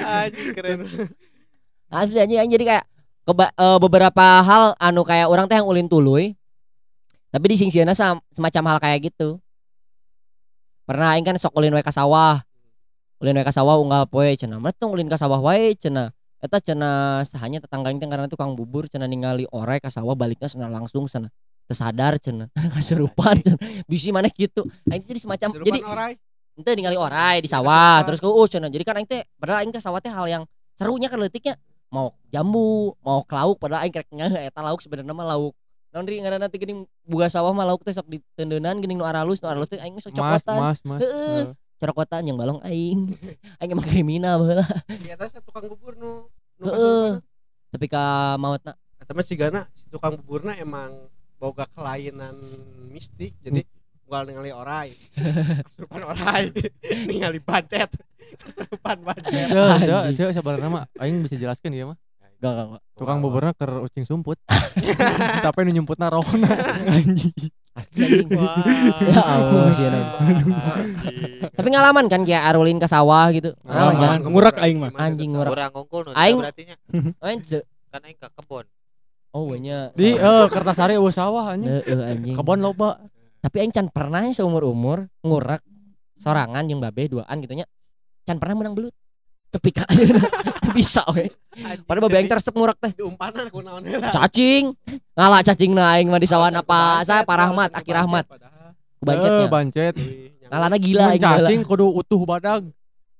Anjing 0.00 0.52
keren. 0.52 0.78
Asli 1.88 2.18
anjing 2.18 2.50
jadi 2.50 2.64
kayak 2.66 2.84
keba- 3.26 3.52
eh, 3.52 3.78
beberapa 3.82 4.26
hal 4.40 4.78
anu 4.78 5.02
kayak 5.02 5.26
orang 5.26 5.50
teh 5.50 5.58
yang 5.58 5.66
ulin 5.66 5.90
tuluy. 5.90 6.38
Tapi 7.34 7.44
di 7.52 7.56
singsiana 7.58 7.92
semacam 8.32 8.62
hal 8.70 8.78
kayak 8.80 9.12
gitu. 9.12 9.36
Pernah 10.86 11.18
aing 11.18 11.26
kan 11.26 11.36
sok 11.36 11.52
ulin 11.58 11.74
wae 11.74 11.82
ka 11.82 11.90
sawah. 11.90 12.40
Ulin 13.18 13.34
wae 13.36 13.44
ka 13.44 13.52
sawah 13.52 13.76
unggal 13.76 14.06
poe 14.06 14.30
cenah. 14.38 14.62
Mah 14.62 14.72
tong 14.72 14.94
ulin 14.94 15.10
ka 15.10 15.18
sawah 15.18 15.42
wae 15.42 15.74
cenah. 15.76 16.14
Eta 16.40 16.62
cenah 16.62 17.26
sahanya 17.26 17.58
tetangga 17.58 17.90
aing 17.90 17.98
karena 17.98 18.30
tukang 18.30 18.54
bubur 18.54 18.86
cenah 18.86 19.10
ningali 19.10 19.44
orek 19.50 19.84
ka 19.84 19.90
sawah 19.90 20.14
baliknya 20.14 20.46
cenah 20.46 20.70
langsung 20.70 21.10
cenah. 21.10 21.28
Tersadar 21.66 22.16
cenah. 22.22 22.46
Kasurupan 22.78 23.42
cenah. 23.42 23.60
Bisi 23.90 24.14
maneh 24.14 24.30
gitu. 24.32 24.62
Aing 24.88 25.02
jadi 25.02 25.18
semacam 25.20 25.48
jadi 25.60 25.82
Serupan 25.82 25.92
orai. 25.92 26.12
ente 26.56 26.72
ningali 26.72 26.96
orai 26.96 27.44
di 27.44 27.50
sawah 27.52 28.00
terus 28.06 28.22
ke 28.22 28.24
uh 28.30 28.46
cenah. 28.48 28.70
Jadi 28.70 28.84
kan 28.86 28.94
aing 28.96 29.10
teh 29.10 29.26
padahal 29.36 29.66
aing 29.66 29.74
teh 29.74 29.82
sawah 29.82 29.98
teh 30.00 30.08
hal 30.14 30.24
yang 30.30 30.42
serunya 30.78 31.10
kan 31.10 31.18
leutiknya 31.20 31.58
mau 31.92 32.12
jambu, 32.28 32.94
mau 33.00 33.22
ke 33.22 33.34
lauk 33.34 33.56
padahal 33.62 33.86
aing 33.86 33.94
krek 33.94 34.10
ngeh 34.10 34.50
eta 34.50 34.60
lauk 34.62 34.82
sebenarnya 34.82 35.14
mah 35.14 35.26
lauk. 35.36 35.54
Naon 35.94 36.04
deui 36.04 36.20
ngaranna 36.20 36.50
teh 36.50 36.58
geuning 36.60 36.84
buga 37.06 37.30
sawah 37.30 37.54
mah 37.54 37.64
lauk 37.64 37.80
teh 37.86 37.94
sok 37.94 38.10
ditendeunan 38.10 38.76
geuning 38.82 39.00
nu 39.00 39.06
aralus, 39.06 39.40
nu 39.40 39.48
aralus 39.48 39.70
teh 39.70 39.80
aing 39.80 39.96
sok 40.02 40.12
Mas, 40.18 40.42
cokotan. 40.42 40.58
mas, 40.60 40.78
mas. 40.84 41.00
Heeh. 41.00 41.42
Cokotan 41.76 42.22
yang 42.26 42.36
balong 42.36 42.60
aing. 42.64 43.14
aing 43.60 43.70
emang 43.72 43.86
kriminal 43.86 44.42
baheula. 44.42 44.66
Di 44.90 45.10
atas 45.12 45.36
tukang 45.40 45.68
bubur 45.70 45.96
nu 45.96 46.26
nu 46.60 46.64
Heeh. 46.68 47.08
Tapi 47.72 47.86
ka 47.88 48.36
mautna 48.40 48.74
Eta 48.96 49.12
mah 49.14 49.22
sigana 49.22 49.60
si 49.76 49.86
tukang 49.86 50.18
buburna 50.18 50.56
emang 50.58 51.06
boga 51.36 51.68
kelainan 51.76 52.32
mistik 52.90 53.36
jadi 53.44 53.60
unggal 54.06 54.22
ningali 54.30 54.50
orai. 54.54 54.88
Kasurupan 55.66 56.02
orai. 56.06 56.44
ningali 57.10 57.38
bancet. 57.42 57.90
Kasurupan 58.38 58.98
bancet. 59.02 59.46
Ceu, 59.50 59.64
ceu, 59.82 59.98
Anjing. 59.98 60.14
ceu 60.16 60.28
sebenarnya 60.30 60.68
mah 60.70 60.84
aing 61.02 61.26
bisa 61.26 61.34
jelaskan 61.36 61.74
dia 61.74 61.86
mah. 61.90 61.98
gak 62.36 62.52
gak 62.52 62.66
gak. 62.68 62.82
Tukang 62.94 63.18
buburna 63.24 63.50
keur 63.56 63.82
ucing 63.82 64.04
sumput. 64.04 64.36
Tapi 65.46 65.58
nu 65.66 65.70
nyumputna 65.74 66.12
rohna. 66.12 66.46
Anjing. 66.86 67.32
Asli. 67.76 68.24
Ya 69.08 69.20
Allah, 69.24 69.72
sieun 69.72 69.92
aing. 69.92 70.08
Tapi 71.52 71.68
ngalaman 71.72 72.06
kan 72.06 72.22
kayak 72.22 72.44
arulin 72.52 72.76
ke 72.78 72.86
sawah 72.86 73.32
gitu. 73.32 73.56
Ngalaman 73.64 73.96
kan? 73.96 74.18
Ngurak 74.28 74.56
aing 74.60 74.78
mah. 74.78 74.90
Anjing 74.94 75.32
ngurak. 75.32 75.50
Kurang 75.50 75.70
ngungkul 75.74 76.00
nu 76.06 76.10
Aing- 76.12 76.40
berarti 76.40 76.62
nya. 76.68 76.76
Aing 77.24 77.40
Kan 77.88 78.00
aing 78.04 78.18
ka 78.20 78.28
kebon. 78.36 78.68
Oh 79.32 79.48
banyak. 79.48 79.96
Di 79.96 80.16
eh 80.16 80.46
Kertasari 80.52 80.96
eueuh 80.96 81.12
sawah 81.12 81.56
anjing. 81.56 81.72
Heeh 81.72 82.00
anjing. 82.04 82.34
Kebon 82.36 82.60
loba. 82.60 83.00
Tapi 83.46 83.62
aing 83.62 83.70
can 83.70 83.86
pernah 83.86 84.26
ya 84.26 84.34
seumur-umur 84.34 85.06
ngurak 85.22 85.62
sorangan 86.18 86.66
jeung 86.66 86.82
babe 86.82 87.06
duaan 87.06 87.38
gitu 87.38 87.54
nya. 87.54 87.62
Can 88.26 88.42
pernah 88.42 88.58
menang 88.58 88.74
belut. 88.74 88.90
Tapi 89.54 89.70
ka 89.70 89.86
teu 89.86 90.74
bisa 90.74 91.06
we. 91.14 91.30
Padahal 91.86 92.10
babe 92.10 92.18
aing 92.18 92.26
tersep 92.26 92.50
ngurak 92.50 92.74
teh. 92.82 92.90
diumpanan 92.98 93.46
ku 93.46 93.62
naon 93.62 93.86
heula. 93.86 94.10
Cacing. 94.10 94.74
Ngalah 95.14 95.46
cacing 95.46 95.78
na 95.78 95.94
aing 95.94 96.10
mah 96.10 96.18
di 96.18 96.26
sawana 96.26 96.58
apa? 96.58 97.06
Saya 97.06 97.22
Pak 97.22 97.38
Rahmat, 97.38 97.70
Aki 97.70 97.90
Rahmat. 97.94 98.26
Bancet 98.98 99.30
Bancetnya. 99.30 99.38
Eh, 99.38 99.48
bancet. 99.48 99.94
Ngalana 100.50 100.76
gila 100.82 101.04
aing 101.14 101.22
cacing 101.22 101.60
kudu 101.62 101.86
utuh 101.86 102.26
badag. 102.26 102.66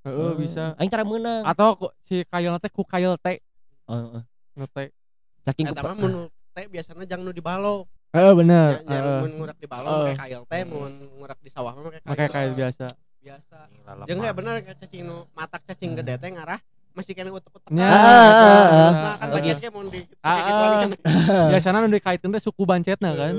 Heeh, 0.02 0.30
bisa. 0.34 0.74
Aing 0.74 0.90
tara 0.90 1.06
meunang. 1.06 1.46
Atau 1.46 1.78
ku- 1.78 1.94
si 2.02 2.26
kayel 2.26 2.58
teh 2.58 2.70
ku 2.74 2.82
kayel 2.82 3.14
teh, 3.16 3.38
heeh. 3.86 4.22
nu 4.54 4.66
teh. 4.66 4.90
Saking 5.42 5.70
Eta 5.70 5.78
kepa- 5.78 5.94
mah 5.94 5.94
mun 5.94 6.12
teh 6.50 6.66
biasana 6.66 7.06
jang 7.06 7.22
nu 7.22 7.30
dibalok. 7.30 7.86
Heeh, 8.14 8.32
bener. 8.36 8.68
Ya, 8.70 8.80
ya, 8.86 9.00
Heeh. 9.02 9.20
mun 9.24 9.30
ngurak 9.42 9.56
di 9.58 9.66
Heeh. 9.66 10.04
make 10.06 10.14
kail 10.18 10.42
teh, 10.46 10.62
mun 10.62 10.92
ngurak 11.18 11.38
di 11.42 11.50
sawah 11.50 11.72
mah 11.74 11.90
Make 12.06 12.26
kayel 12.30 12.52
biasa. 12.54 12.86
biasa. 13.18 13.58
Jeung 14.06 14.22
ya 14.22 14.30
bener 14.30 14.62
kayak 14.62 14.78
cacing 14.78 15.02
nu 15.02 15.26
matak 15.34 15.62
cacing 15.66 15.98
gede 15.98 16.14
teh 16.14 16.30
ngarah 16.30 16.62
masih 16.94 17.12
kena 17.12 17.34
utek-utek. 17.34 17.68
Nah, 17.74 17.90
kan 19.18 19.28
Lagi- 19.34 19.52
bancetnya 19.52 19.70
mun 19.74 19.86
di 19.90 20.00
Ah, 20.22 20.38
ah. 20.46 20.88
Biasana 21.50 21.82
nu 21.82 21.90
dikaitkeun 21.90 22.30
teh 22.30 22.42
suku 22.42 22.62
bancetna 22.62 23.10
kan. 23.18 23.34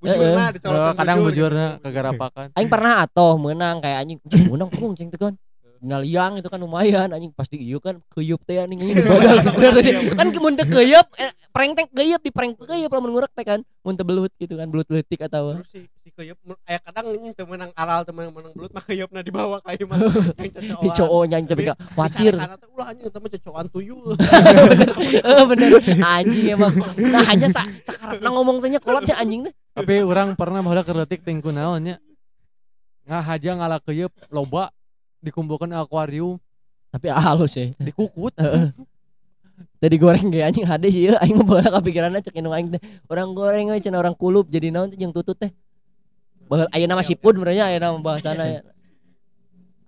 Bujurna 0.00 0.44
Eh, 0.48 0.52
dicolotan 0.56 0.94
kadang 0.96 1.16
bujur 1.20 1.52
bujurna 1.52 1.66
gitu. 1.76 1.84
kegarapakan. 1.84 2.46
Aing 2.56 2.70
pernah 2.72 3.04
atoh 3.04 3.36
menang 3.36 3.84
kayak 3.84 3.98
anjing 4.00 4.18
"Cing, 4.32 4.48
menang 4.48 4.72
kung 4.72 4.96
cing 4.96 5.12
teh 5.12 5.20
kan 5.80 5.88
Dina 5.88 5.96
liang 6.04 6.32
itu 6.36 6.48
kan 6.52 6.60
lumayan 6.60 7.08
anjing. 7.08 7.32
Pasti 7.32 7.56
iya 7.56 7.80
kan 7.80 8.04
keyeup 8.12 8.44
teh 8.44 8.60
anjing 8.60 8.84
ini 8.84 8.92
badak 9.00 9.56
bener 9.56 9.72
teh. 9.80 9.96
kan 10.12 10.26
mun 10.36 10.52
teu 10.52 10.68
keyeup 10.68 11.08
eh, 11.16 11.32
prank 11.48 11.72
teh 11.72 11.84
keyeup 11.88 12.20
di 12.20 12.28
prank 12.28 12.52
keyeup 12.60 12.92
lamun 12.92 13.16
ngurek 13.16 13.32
teh 13.32 13.44
kan. 13.48 13.64
Mun 13.80 13.96
teu 13.96 14.04
belut 14.04 14.28
gitu 14.36 14.60
kan 14.60 14.68
belut 14.68 14.84
leutik 14.92 15.24
atau 15.24 15.56
Terus 15.56 15.68
si 15.72 15.80
si 16.04 16.12
keyeup 16.12 16.36
mun- 16.44 16.60
aya 16.68 16.76
kadang 16.84 17.16
ini 17.16 17.32
teu 17.32 17.48
meunang 17.48 17.72
aral 17.72 18.04
teu 18.04 18.12
meunang 18.12 18.36
meunang 18.36 18.52
belut 18.52 18.70
mah 18.76 18.84
keyeupna 18.84 19.24
dibawa 19.24 19.64
ka 19.64 19.72
ieu 19.72 19.88
mah. 19.88 19.96
Di 20.84 20.88
cowok 20.92 21.24
nyanyi 21.32 21.46
tapi 21.48 21.62
ka 21.64 21.74
khawatir. 21.96 22.34
Di 22.36 22.44
teh 22.44 22.68
ulah 22.76 22.86
anjing 22.92 23.04
teh 23.08 23.20
mah 23.24 23.30
cocokan 23.32 23.66
tuyul. 23.72 24.04
eh 25.24 25.44
bener. 25.50 25.70
Anjing 25.96 26.46
emang. 26.60 26.74
Nah 27.00 27.24
hanya 27.24 27.48
sa 27.48 27.64
sakarepna 27.88 28.28
ngomong 28.28 28.60
teh 28.60 28.68
nya 28.68 28.80
kolotnya 28.84 29.16
anjing 29.16 29.48
teh. 29.48 29.54
Tapi 29.72 30.04
orang 30.04 30.36
pernah 30.36 30.60
baheula 30.60 30.84
keur 30.84 31.00
leutik 31.00 31.24
teh 31.24 31.32
ku 31.40 31.48
naon 31.48 31.80
nya. 31.80 31.96
Ngahaja 33.08 33.56
ngalah 33.56 33.80
keuyeub 33.80 34.12
loba 34.28 34.68
dikumpulkan 35.24 35.70
akuarium. 35.76 36.40
Tapi 36.90 37.06
halus 37.12 37.54
ya. 37.54 37.70
Dikukut. 37.78 38.34
tadi 39.80 39.96
goreng 39.96 40.28
kayak 40.28 40.52
anjing 40.52 40.66
hade 40.68 40.88
sih 40.92 41.08
ya 41.08 41.16
aing 41.20 41.36
mah 41.40 41.46
baheula 41.48 41.80
kapikiranna 41.80 42.20
cek 42.20 42.36
indung 42.36 42.52
aing 42.52 42.68
teh. 42.72 42.80
Orang 43.08 43.32
goreng 43.32 43.72
we 43.72 43.80
cenah 43.80 44.00
orang 44.00 44.16
kulup 44.16 44.48
jadi 44.48 44.72
naon 44.72 44.92
teh 44.92 44.96
jeung 45.00 45.12
tutut 45.12 45.36
teh. 45.36 45.52
Baheula 46.48 46.68
aya 46.72 46.84
nama 46.88 47.04
sipun 47.04 47.36
benernya 47.36 47.68
aya 47.68 47.80
nama 47.80 47.96
bahasana 48.00 48.44
ya. 48.44 48.60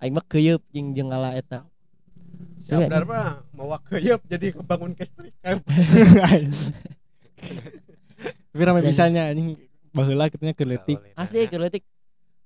Aing 0.01 0.13
mah 0.17 0.25
keuyeub 0.29 0.65
jeung 0.73 0.97
jeung 0.97 1.09
ngala 1.13 1.37
eta. 1.37 1.65
Sabdar 2.63 3.05
mah 3.05 3.43
mau 3.53 3.75
keyeup 3.85 4.23
jadi 4.25 4.55
kebangun 4.55 4.95
kestrik. 4.95 5.35
Tapi 8.53 8.63
rame 8.63 8.81
bisanya 8.87 9.29
anjing 9.35 9.59
baheula 9.93 10.31
kitanya 10.31 10.55
ke 10.55 10.65
leutik. 10.65 10.99
asli 11.19 11.45
keur 11.51 11.69
leutik 11.69 11.85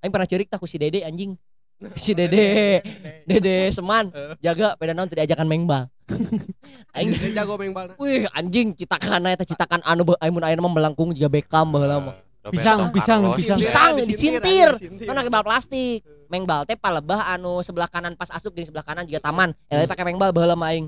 aing 0.03 0.13
pernah 0.13 0.29
cerik 0.29 0.49
tah 0.51 0.59
ku 0.59 0.67
si 0.67 0.81
Dede 0.81 1.05
anjing 1.05 1.39
si 2.03 2.17
Dede 2.17 2.81
Dede 3.29 3.69
Seman 3.73 4.09
jaga 4.41 4.77
peda 4.81 4.97
naon 4.97 5.09
teu 5.09 5.17
diajakan 5.21 5.45
main 5.45 5.65
bal 5.69 5.93
aing 6.97 7.13
jago 7.35 7.59
main 7.61 7.73
bal. 7.75 7.93
wih 8.01 8.25
anjing 8.33 8.73
citakan 8.73 9.29
eta 9.29 9.45
citakan 9.45 9.83
anu 9.85 10.09
be- 10.09 10.21
aing 10.23 10.33
mun 10.33 10.45
aya 10.45 10.57
mah 10.57 10.73
melengkung 10.73 11.13
juga 11.13 11.29
Beckham 11.29 11.69
baheula 11.69 12.01
mah 12.01 12.17
Pisang, 12.47 12.95
pisang, 12.95 13.35
pisang. 13.35 13.59
Pisang, 13.59 13.93
disintir. 14.07 14.71
Kan 15.03 15.19
pakai 15.19 15.35
bal 15.35 15.43
plastik. 15.43 16.07
Meng 16.31 16.47
bal 16.47 16.63
teh 16.63 16.79
palebah 16.79 17.35
anu 17.35 17.59
sebelah 17.59 17.91
kanan 17.91 18.15
pas 18.15 18.31
asup 18.31 18.55
di 18.55 18.63
sebelah 18.63 18.87
kanan 18.87 19.03
juga 19.03 19.19
taman. 19.19 19.51
Ya 19.67 19.83
tapi 19.83 19.91
pakai 19.91 20.07
meng 20.07 20.15
bal 20.15 20.31
baheula 20.31 20.55
mah 20.55 20.71
aing. 20.71 20.87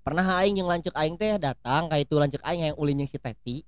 Pernah 0.00 0.24
aing 0.40 0.56
jeung 0.56 0.72
lanceuk 0.72 0.96
aing 0.96 1.20
teh 1.20 1.36
datang 1.36 1.92
ka 1.92 2.00
itu 2.00 2.16
lanceuk 2.16 2.40
aing 2.40 2.72
yang 2.72 2.76
ulin 2.80 3.04
jeung 3.04 3.10
si 3.12 3.20
Teti. 3.20 3.60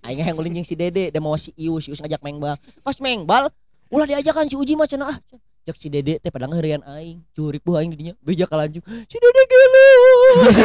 Aing 0.00 0.32
yang 0.32 0.36
ulin 0.40 0.56
jeung 0.56 0.64
si 0.64 0.72
Dede 0.72 1.12
dan 1.12 1.20
mau 1.20 1.36
si 1.36 1.52
Ius, 1.60 1.84
si 1.84 1.92
Ius 1.92 2.00
ngajak 2.00 2.24
meng 2.24 2.40
bal. 2.40 2.56
Pas 2.80 2.96
meng 3.04 3.28
bal 3.28 3.52
ulah 3.92 4.08
diajakan 4.08 4.48
si 4.48 4.56
Uji 4.56 4.80
mah 4.80 4.88
cenah 4.88 5.12
ah. 5.12 5.18
Cek 5.66 5.74
si 5.76 5.90
dede 5.90 6.22
teh 6.22 6.30
padahal 6.30 6.54
herian 6.54 6.78
aing. 6.86 7.18
Curik 7.34 7.66
bu 7.66 7.74
aing 7.74 7.90
didinya. 7.90 8.14
Beja 8.22 8.46
kalanjung 8.46 8.86
si 8.86 9.16
dede 9.18 9.42
gelo 9.50 9.84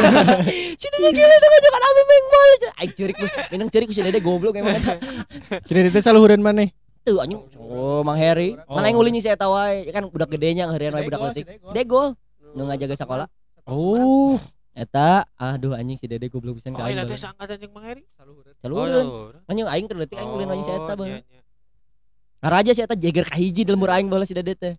si 0.80 0.86
dede 0.86 1.10
gelo 1.10 1.34
teh 1.34 1.48
ngajakan 1.50 1.82
abi 1.82 2.02
mengbal 2.06 2.50
aing 2.78 2.92
curik 2.94 3.16
bu 3.18 3.26
minang 3.50 3.68
curik 3.68 3.90
si 3.90 4.00
dede 4.00 4.20
goblok 4.22 4.54
emang. 4.54 4.78
Eta 4.78 5.66
Kira 5.66 5.90
itu 5.90 5.98
saluhuran 5.98 6.38
mana? 6.38 6.70
tuh 7.02 7.18
anjing. 7.18 7.42
Oh 7.58 8.06
mang 8.06 8.14
heri. 8.14 8.54
Oh. 8.70 8.78
mana 8.78 8.86
yang 8.86 9.02
ulin 9.02 9.18
si 9.18 9.26
eta 9.26 9.50
wae? 9.50 9.90
Kan 9.90 10.06
budak 10.06 10.30
gedenya 10.30 10.70
herian 10.70 10.94
wae 10.94 11.02
budak 11.02 11.18
leutik. 11.18 11.46
si 11.50 11.74
degol 11.74 12.14
nu 12.54 12.70
ngajaga 12.70 12.94
sekolah. 12.94 13.26
Oh, 13.66 14.38
eta 14.70 15.26
aduh 15.34 15.74
anjing 15.74 15.98
si 15.98 16.06
dede 16.06 16.30
goblok 16.30 16.62
pisan 16.62 16.78
Oh, 16.78 16.78
ka 16.78 16.86
ini 16.86 16.94
aing 16.94 17.10
teh 17.10 17.18
bae. 17.18 17.22
seangkatan 17.26 17.56
jeung 17.58 17.74
Mang 17.74 17.86
Heri. 17.90 18.02
Saluhureun. 18.62 19.06
Oh, 19.10 19.34
anjing 19.50 19.66
aing 19.66 19.86
terleutik 19.90 20.14
aing 20.14 20.30
ulin 20.30 20.46
wae 20.46 20.62
si 20.62 20.70
eta 20.70 20.94
Oh, 20.94 20.98
bae. 21.02 21.10
iya, 21.10 21.18
iya. 21.26 21.40
Ngaraja 22.38 22.70
si 22.70 22.80
eta 22.86 22.94
jeger 22.94 23.26
kahiji 23.26 23.66
dalam 23.66 23.82
mur 23.82 23.90
aing 23.90 24.06
bae 24.06 24.22
si 24.22 24.34
dede 24.38 24.54
teh 24.54 24.74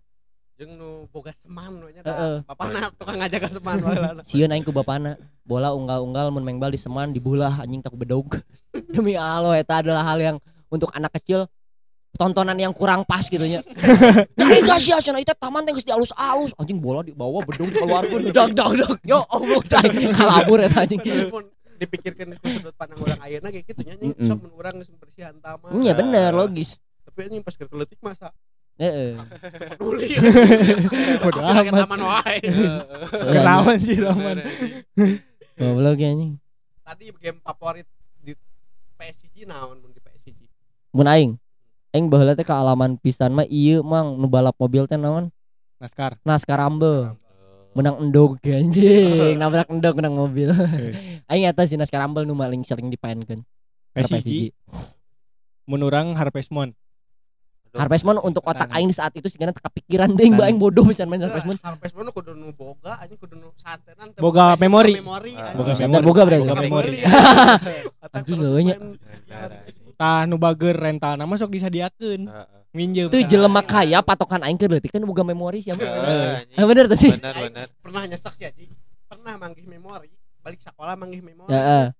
jeung 0.54 0.78
nu 0.78 1.10
boga 1.10 1.34
seman 1.42 1.82
nu 1.82 1.90
nya 1.90 2.06
da 2.06 2.38
bapana 2.46 2.86
tukang 2.94 3.18
ngajaga 3.18 3.48
seman 3.58 3.76
baheula 3.82 4.22
Sieun 4.30 4.54
aing 4.54 4.62
ku 4.62 4.70
bapana 4.70 5.18
bola 5.42 5.74
unggal-unggal 5.74 6.30
mun 6.30 6.46
mengbal 6.46 6.70
di 6.70 6.78
seman 6.78 7.10
dibulah 7.10 7.58
anjing 7.58 7.82
tak 7.82 7.90
bedog 7.98 8.38
demi 8.94 9.18
Allah 9.18 9.58
eta 9.58 9.82
adalah 9.82 10.06
hal 10.06 10.22
yang 10.22 10.36
untuk 10.70 10.94
anak 10.94 11.10
kecil 11.18 11.50
tontonan 12.14 12.54
yang 12.54 12.70
kurang 12.70 13.02
pas 13.02 13.26
gitu 13.26 13.42
nya. 13.42 13.66
Dari 14.38 14.62
kasih 14.62 15.02
cenah 15.02 15.18
itu 15.18 15.34
taman 15.34 15.66
teh 15.66 15.74
geus 15.74 15.82
dialus-alus. 15.82 16.54
Anjing 16.54 16.78
bola 16.78 17.02
dibawa 17.02 17.42
bedog 17.42 17.74
dikeluarkeun 17.74 18.30
dag 18.30 18.54
dag 18.58 18.72
dag 18.78 18.98
yo 19.02 19.18
Allah 19.26 19.60
cai. 19.66 20.14
Kalabur 20.14 20.62
eta 20.62 20.86
anjing. 20.86 21.02
Pun 21.26 21.50
dipikirkan 21.74 22.30
di 22.30 22.38
sudut 22.38 22.70
pandang 22.78 23.02
orang 23.02 23.18
ayeuna 23.18 23.50
kayak 23.50 23.66
gitu 23.66 23.82
nya 23.82 23.98
sok 23.98 24.38
mun 24.46 24.52
urang 24.54 24.78
geus 24.78 24.90
bersihan 24.94 25.34
taman. 25.42 25.74
Iya 25.82 25.98
bener 25.98 26.30
logis. 26.30 26.78
Tapi 27.02 27.18
anjing 27.26 27.42
pas 27.42 27.58
ke 27.58 27.66
keletik 27.66 27.98
masa 27.98 28.30
heeh. 28.80 29.12
Peduli. 29.78 30.08
Lagi 31.54 31.70
amat. 31.70 31.80
taman 31.86 32.00
wae. 32.02 32.38
Kenawan 33.10 33.78
sih 33.78 33.98
Roman. 34.02 34.42
goblok 35.54 35.98
ya 36.02 36.08
anjing. 36.10 36.32
Tadi 36.84 37.04
game 37.22 37.38
favorit 37.40 37.86
di 38.20 38.34
PSG 38.98 39.46
naon 39.46 39.78
mun 39.78 39.90
di 39.94 40.00
PSG 40.02 40.38
mun 40.94 41.06
aing. 41.06 41.32
Aing 41.94 42.10
baheula 42.10 42.34
teh 42.34 42.42
kealaman 42.42 42.98
pisan 42.98 43.30
mah 43.30 43.46
ieu 43.46 43.82
mang 43.86 44.18
nu 44.18 44.26
balap 44.26 44.58
mobil 44.58 44.86
teh 44.90 44.98
naon? 44.98 45.30
Naskar. 45.78 46.18
naskar 46.22 46.58
Rumble 46.62 47.14
menang 47.74 47.98
endog 48.02 48.38
anjing. 48.46 49.38
Nabrak 49.42 49.70
endog 49.70 49.94
menang 49.98 50.14
mobil. 50.18 50.50
Aing 51.30 51.46
eta 51.46 51.62
si 51.66 51.78
naskar 51.78 52.02
Rumble 52.02 52.26
nu 52.26 52.34
paling 52.34 52.66
sering 52.66 52.90
dipaenkeun 52.90 53.42
PSG. 53.94 54.50
Menurang 55.70 56.18
Harvest 56.18 56.50
Moon. 56.50 56.74
Harvest 57.74 58.02
Moon 58.02 58.18
untuk 58.20 58.40
otak 58.40 58.70
aing 58.70 58.86
di 58.86 58.94
saat 58.94 59.10
itu 59.12 59.26
sih 59.26 59.34
karena 59.34 59.50
kepikiran 59.50 60.10
deh 60.10 60.26
mbak 60.28 60.46
aing 60.46 60.56
bodoh 60.56 60.82
bisa 60.82 61.02
main 61.02 61.18
Harvest 61.20 61.44
Moon 61.44 61.58
Harvest 61.58 61.92
Moon 61.92 62.06
kudu 62.08 62.32
nu 62.32 62.48
boga 62.50 62.96
anjing 62.96 63.18
kudu 63.18 63.34
nu 63.34 63.50
santenan 63.56 64.10
teu 64.10 64.20
Boga 64.20 64.54
boga 64.54 64.56
memori. 64.56 64.94
memori 64.94 65.32
Ah, 65.34 65.52
Boga 65.52 65.72
anjing. 65.72 65.86
memori. 65.88 66.04
Boga 66.04 66.22
berarti. 66.22 66.44
Boga 66.44 66.56
Memori. 66.56 66.98
memori 67.02 68.10
Anjing, 68.10 68.38
eueunya. 68.40 68.74
Tah 69.94 70.22
nu 70.24 70.36
bager 70.36 70.72
rental 70.72 71.14
nama 71.14 71.34
sok 71.34 71.50
disadiakeun. 71.52 72.30
Minjem. 72.70 73.06
itu 73.06 73.22
jelema 73.28 73.62
kaya 73.62 74.02
patokan 74.02 74.42
aing 74.42 74.58
ke 74.58 74.66
leutik 74.66 74.90
kan 74.90 74.98
boga 75.00 75.22
memori 75.22 75.62
siapa 75.62 75.78
Heeh, 75.78 76.58
eh 76.58 76.64
bener 76.64 76.90
tuh 76.90 76.98
sih 76.98 77.14
Bener 77.14 77.30
bener. 77.46 77.66
pernah 77.78 78.02
nyesek 78.02 78.34
sih 78.34 78.50
aji 78.50 78.66
pernah 79.06 79.38
manggih 79.38 79.62
memori 79.62 80.10
balik 80.42 80.58
sekolah 80.58 80.98
manggih 80.98 81.22
memori 81.22 81.54
Heeh. 81.54 81.94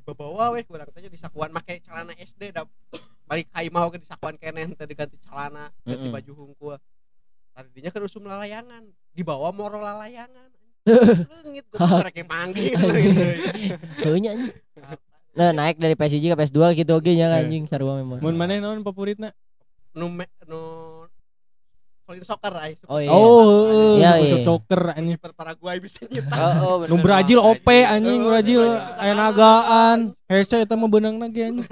dibawa 0.00 0.56
weh 0.56 0.64
kurang 0.64 0.88
tanya 0.88 1.12
di 1.12 1.20
sakuan 1.20 1.52
make 1.52 1.84
celana 1.84 2.16
SD 2.16 2.56
da 2.56 2.64
balik 3.28 3.46
kai 3.48 3.68
mau 3.68 3.86
ke 3.86 4.00
di 4.00 4.06
sakuan 4.06 4.34
kenen 4.34 4.72
teh 4.72 4.84
diganti 4.84 5.20
celana 5.20 5.68
ganti 5.82 6.00
Mm-mm. 6.00 6.10
baju 6.10 6.32
hungkul 6.34 6.74
tadinya 7.52 7.90
kan 7.90 8.02
usum 8.02 8.24
lalayangan 8.24 8.82
dibawa 9.12 9.52
moro 9.52 9.76
lalayangan 9.78 10.48
leungit 11.44 11.68
gue 11.68 11.78
rek 12.00 12.24
manggih 12.24 12.72
gitu 12.72 12.88
Heunya 14.08 14.32
Nah, 15.30 15.54
naik 15.54 15.78
dari 15.78 15.94
PSG 15.94 16.32
ke 16.32 16.36
PS2 16.36 16.58
gitu 16.74 16.98
oke 16.98 17.06
nya 17.08 17.30
Eh. 17.30 17.44
anjing 17.44 17.70
sarua 17.70 17.94
memori. 17.94 18.18
Mun 18.18 18.34
mana 18.34 18.58
naon 18.58 18.82
favoritna? 18.82 19.30
nu 19.94 20.10
nu 20.44 20.60
solid 22.08 22.24
soccer 22.24 22.54
ay 22.56 22.72
Oh, 22.88 22.96
iya. 22.96 23.10
Oh, 23.12 24.00
Iya, 24.00 24.10
iya, 24.16 24.36
iya. 24.40 24.44
coker 24.48 24.96
anjing. 24.96 25.20
per 25.20 25.36
Paraguay 25.36 25.76
bisa 25.76 26.00
nyetak 26.00 26.40
Oh, 26.64 26.80
Nu 26.88 26.96
Brazil 26.98 27.36
OP 27.38 27.68
anjing 27.68 28.24
Brazil 28.24 28.64
aya 28.96 29.12
nagaan. 29.12 30.16
Hese 30.24 30.64
eta 30.64 30.72
mah 30.72 30.88
beunang 30.88 31.20
lagi 31.20 31.44
anjing. 31.44 31.68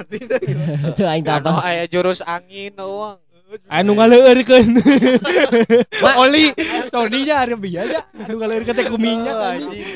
Itu 0.93 1.03
aing 1.09 1.25
teh 1.25 1.33
apa? 1.33 1.65
aya 1.65 1.89
jurus 1.89 2.21
angin 2.21 2.77
uang. 2.77 3.17
Anu 3.73 3.97
ngaleureurkeun. 3.97 4.77
Oli, 6.19 6.51
sodinya 6.93 7.35
ari 7.41 7.57
bieu 7.57 7.81
aja. 7.81 8.05
Anu 8.13 8.37
ngaleureurkeun 8.37 8.77
teh 8.77 8.87
kuminyak 8.93 9.37
anjing. 9.41 9.89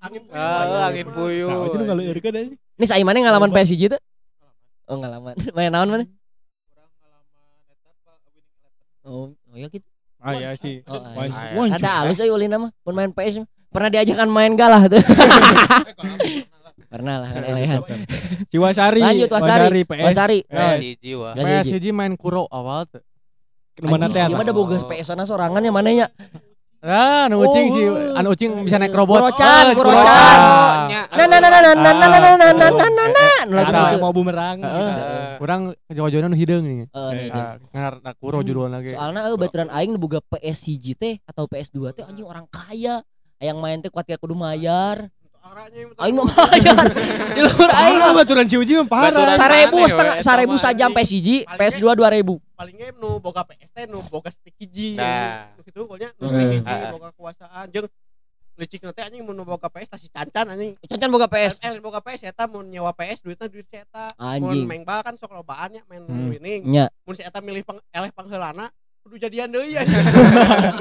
angin 0.00 0.22
Ah, 0.32 0.88
angin 0.88 1.06
puyuh. 1.12 1.52
Nah, 1.52 1.68
itu 1.68 1.76
anjing. 2.24 2.56
Nih 2.80 2.88
saya 2.88 3.04
mana 3.04 3.20
ngalaman 3.20 3.52
PSG 3.52 3.92
tuh? 3.92 4.00
Oh, 4.88 4.96
ngalaman. 4.96 5.36
Main 5.56 5.68
naon 5.68 5.92
mana? 5.92 6.04
Oh, 9.02 9.34
oh 9.52 9.56
ya 9.60 9.68
gitu. 9.68 9.86
Ah 10.22 10.32
ya 10.38 10.54
sih. 10.56 10.80
Oh, 10.86 11.02
iya. 11.66 11.76
Ada 11.76 11.90
halus 12.02 12.22
euy 12.22 12.30
ulin 12.30 12.54
mah 12.56 12.70
mun 12.72 12.94
main 12.94 13.10
PS 13.10 13.42
pernah 13.68 13.90
diajakan 13.90 14.28
main 14.30 14.52
galah 14.56 14.86
tuh. 14.86 15.02
pernah 16.92 17.24
lah 17.24 17.30
kan 17.32 17.42
elehan. 17.42 17.80
Ciwasari. 18.52 19.00
Lanjut 19.00 19.28
Wasari. 19.32 19.82
PS. 19.82 20.04
Wasari. 20.12 20.38
Nah, 20.52 20.76
Si 20.76 20.96
jiwa. 21.00 21.32
PSG 21.36 21.88
main 21.90 22.14
kuro 22.16 22.44
awal 22.52 22.84
tuh. 22.86 23.02
Mana 23.80 24.12
teh? 24.12 24.20
Ada 24.20 24.52
boga 24.52 24.76
PS 24.84 25.12
sana 25.12 25.24
sorangan 25.24 25.64
yang 25.64 25.72
mana 25.72 25.88
ya? 25.88 26.06
Ah, 26.82 27.30
anu 27.30 27.38
ucing 27.40 27.70
sih, 27.70 27.86
Oh. 27.86 28.18
anu 28.18 28.34
ucing 28.34 28.50
bisa 28.60 28.74
naik 28.74 28.90
robot. 28.90 29.22
Kurocan, 29.22 29.70
Oh, 29.70 29.74
kurocan. 29.78 30.36
Nah, 30.82 30.98
nah, 31.14 31.26
nah, 31.30 31.38
nah, 31.38 31.50
nah, 31.62 31.62
nah, 31.62 31.94
nah, 31.94 31.94
nah, 31.94 32.10
nah, 32.10 32.42
nah, 32.42 32.70
nah, 32.74 32.90
nah, 32.90 33.06
nah, 33.06 33.34
Anu 33.38 33.54
lagu 33.54 33.70
itu. 33.70 33.96
mau 34.02 34.10
bumerang. 34.10 34.58
Gitu. 34.58 34.82
Kurang 35.38 35.60
jawa-jawa 35.86 36.26
nu 36.26 36.34
hideung 36.34 36.66
nih. 36.66 36.78
Eh, 36.82 36.90
nah, 36.90 37.14
nah. 37.30 37.38
Ah, 37.38 37.54
ngar 37.70 37.94
na 38.02 38.10
kuro 38.12 38.42
judul 38.42 38.66
lagi. 38.66 38.90
Soalnya 38.90 39.30
euy 39.30 39.38
baturan 39.38 39.70
aing 39.70 39.94
nu 39.94 39.98
boga 40.00 40.18
PSG 40.20 40.98
teh 40.98 41.14
atau 41.22 41.46
PS2 41.46 41.78
teh 41.92 42.02
anjing 42.02 42.26
orang 42.26 42.50
kaya. 42.50 43.06
Yang 43.38 43.58
main 43.58 43.78
teh 43.78 43.86
kuat 43.86 44.10
kudu 44.18 44.34
mayar. 44.34 45.06
Aing 45.98 46.14
mah 46.14 46.26
mayar. 46.28 46.86
Di 47.30 47.40
luar 47.42 47.70
aing 47.76 47.98
Ah, 48.00 48.10
baturan 48.12 48.46
si 48.46 48.54
Uji 48.54 48.74
mah 48.76 48.86
parah. 48.88 49.10
Baturan 49.10 49.34
sarebu 49.36 49.76
Aneh, 49.76 49.86
setengah 49.86 50.14
we, 50.14 50.22
sarebu 50.24 50.54
sama 50.54 50.64
sajam 50.64 50.90
anjing. 50.90 50.98
PSG, 50.98 51.28
PS2 51.46 51.84
2000. 51.94 52.42
paling 52.52 52.78
game 52.78 52.94
nu 52.96 53.18
boga 53.18 53.42
PS 53.42 53.70
teh 53.70 53.84
nu 53.86 53.98
boga 54.06 54.30
stick 54.30 54.54
hiji 54.56 54.94
Nah. 54.94 55.50
Gitu 55.88 56.20
Hmm. 56.20 56.30
stick 56.30 56.48
hiji 56.60 56.84
boga 56.90 57.08
kekuasaan 57.12 57.66
jeung 57.70 57.88
licik 58.52 58.84
nanti 58.84 59.00
anjing 59.00 59.22
mun 59.24 59.32
nu 59.32 59.42
boga 59.42 59.66
PS 59.66 59.88
tah 59.88 59.96
si 59.96 60.06
cancan 60.12 60.44
anjing 60.46 60.76
Cancan 60.84 61.08
boga 61.08 61.24
PS. 61.24 61.56
Eh, 61.58 61.72
boga 61.80 61.98
PS 61.98 62.20
eta 62.26 62.44
mun 62.44 62.68
nyewa 62.68 62.92
PS 62.92 63.20
duitnya 63.20 63.48
duit 63.48 63.64
si 63.64 63.76
eta 63.76 64.12
mun 64.12 64.52
Anjing. 64.52 64.64
main 64.68 64.82
bal 64.84 65.00
kan 65.00 65.16
sok 65.16 65.32
lobaan 65.32 65.72
nya 65.72 65.80
main 65.88 66.04
Hmm. 66.04 66.28
winning 66.28 66.60
Nya. 66.64 66.84
mun 67.02 67.14
si 67.16 67.22
eta 67.22 67.40
milih 67.40 67.62
peng, 67.62 67.80
eleh 67.88 68.10
pangheulana 68.12 68.68
kudu 69.02 69.16
jadian 69.18 69.48
deui 69.48 69.72
ya 69.72 69.82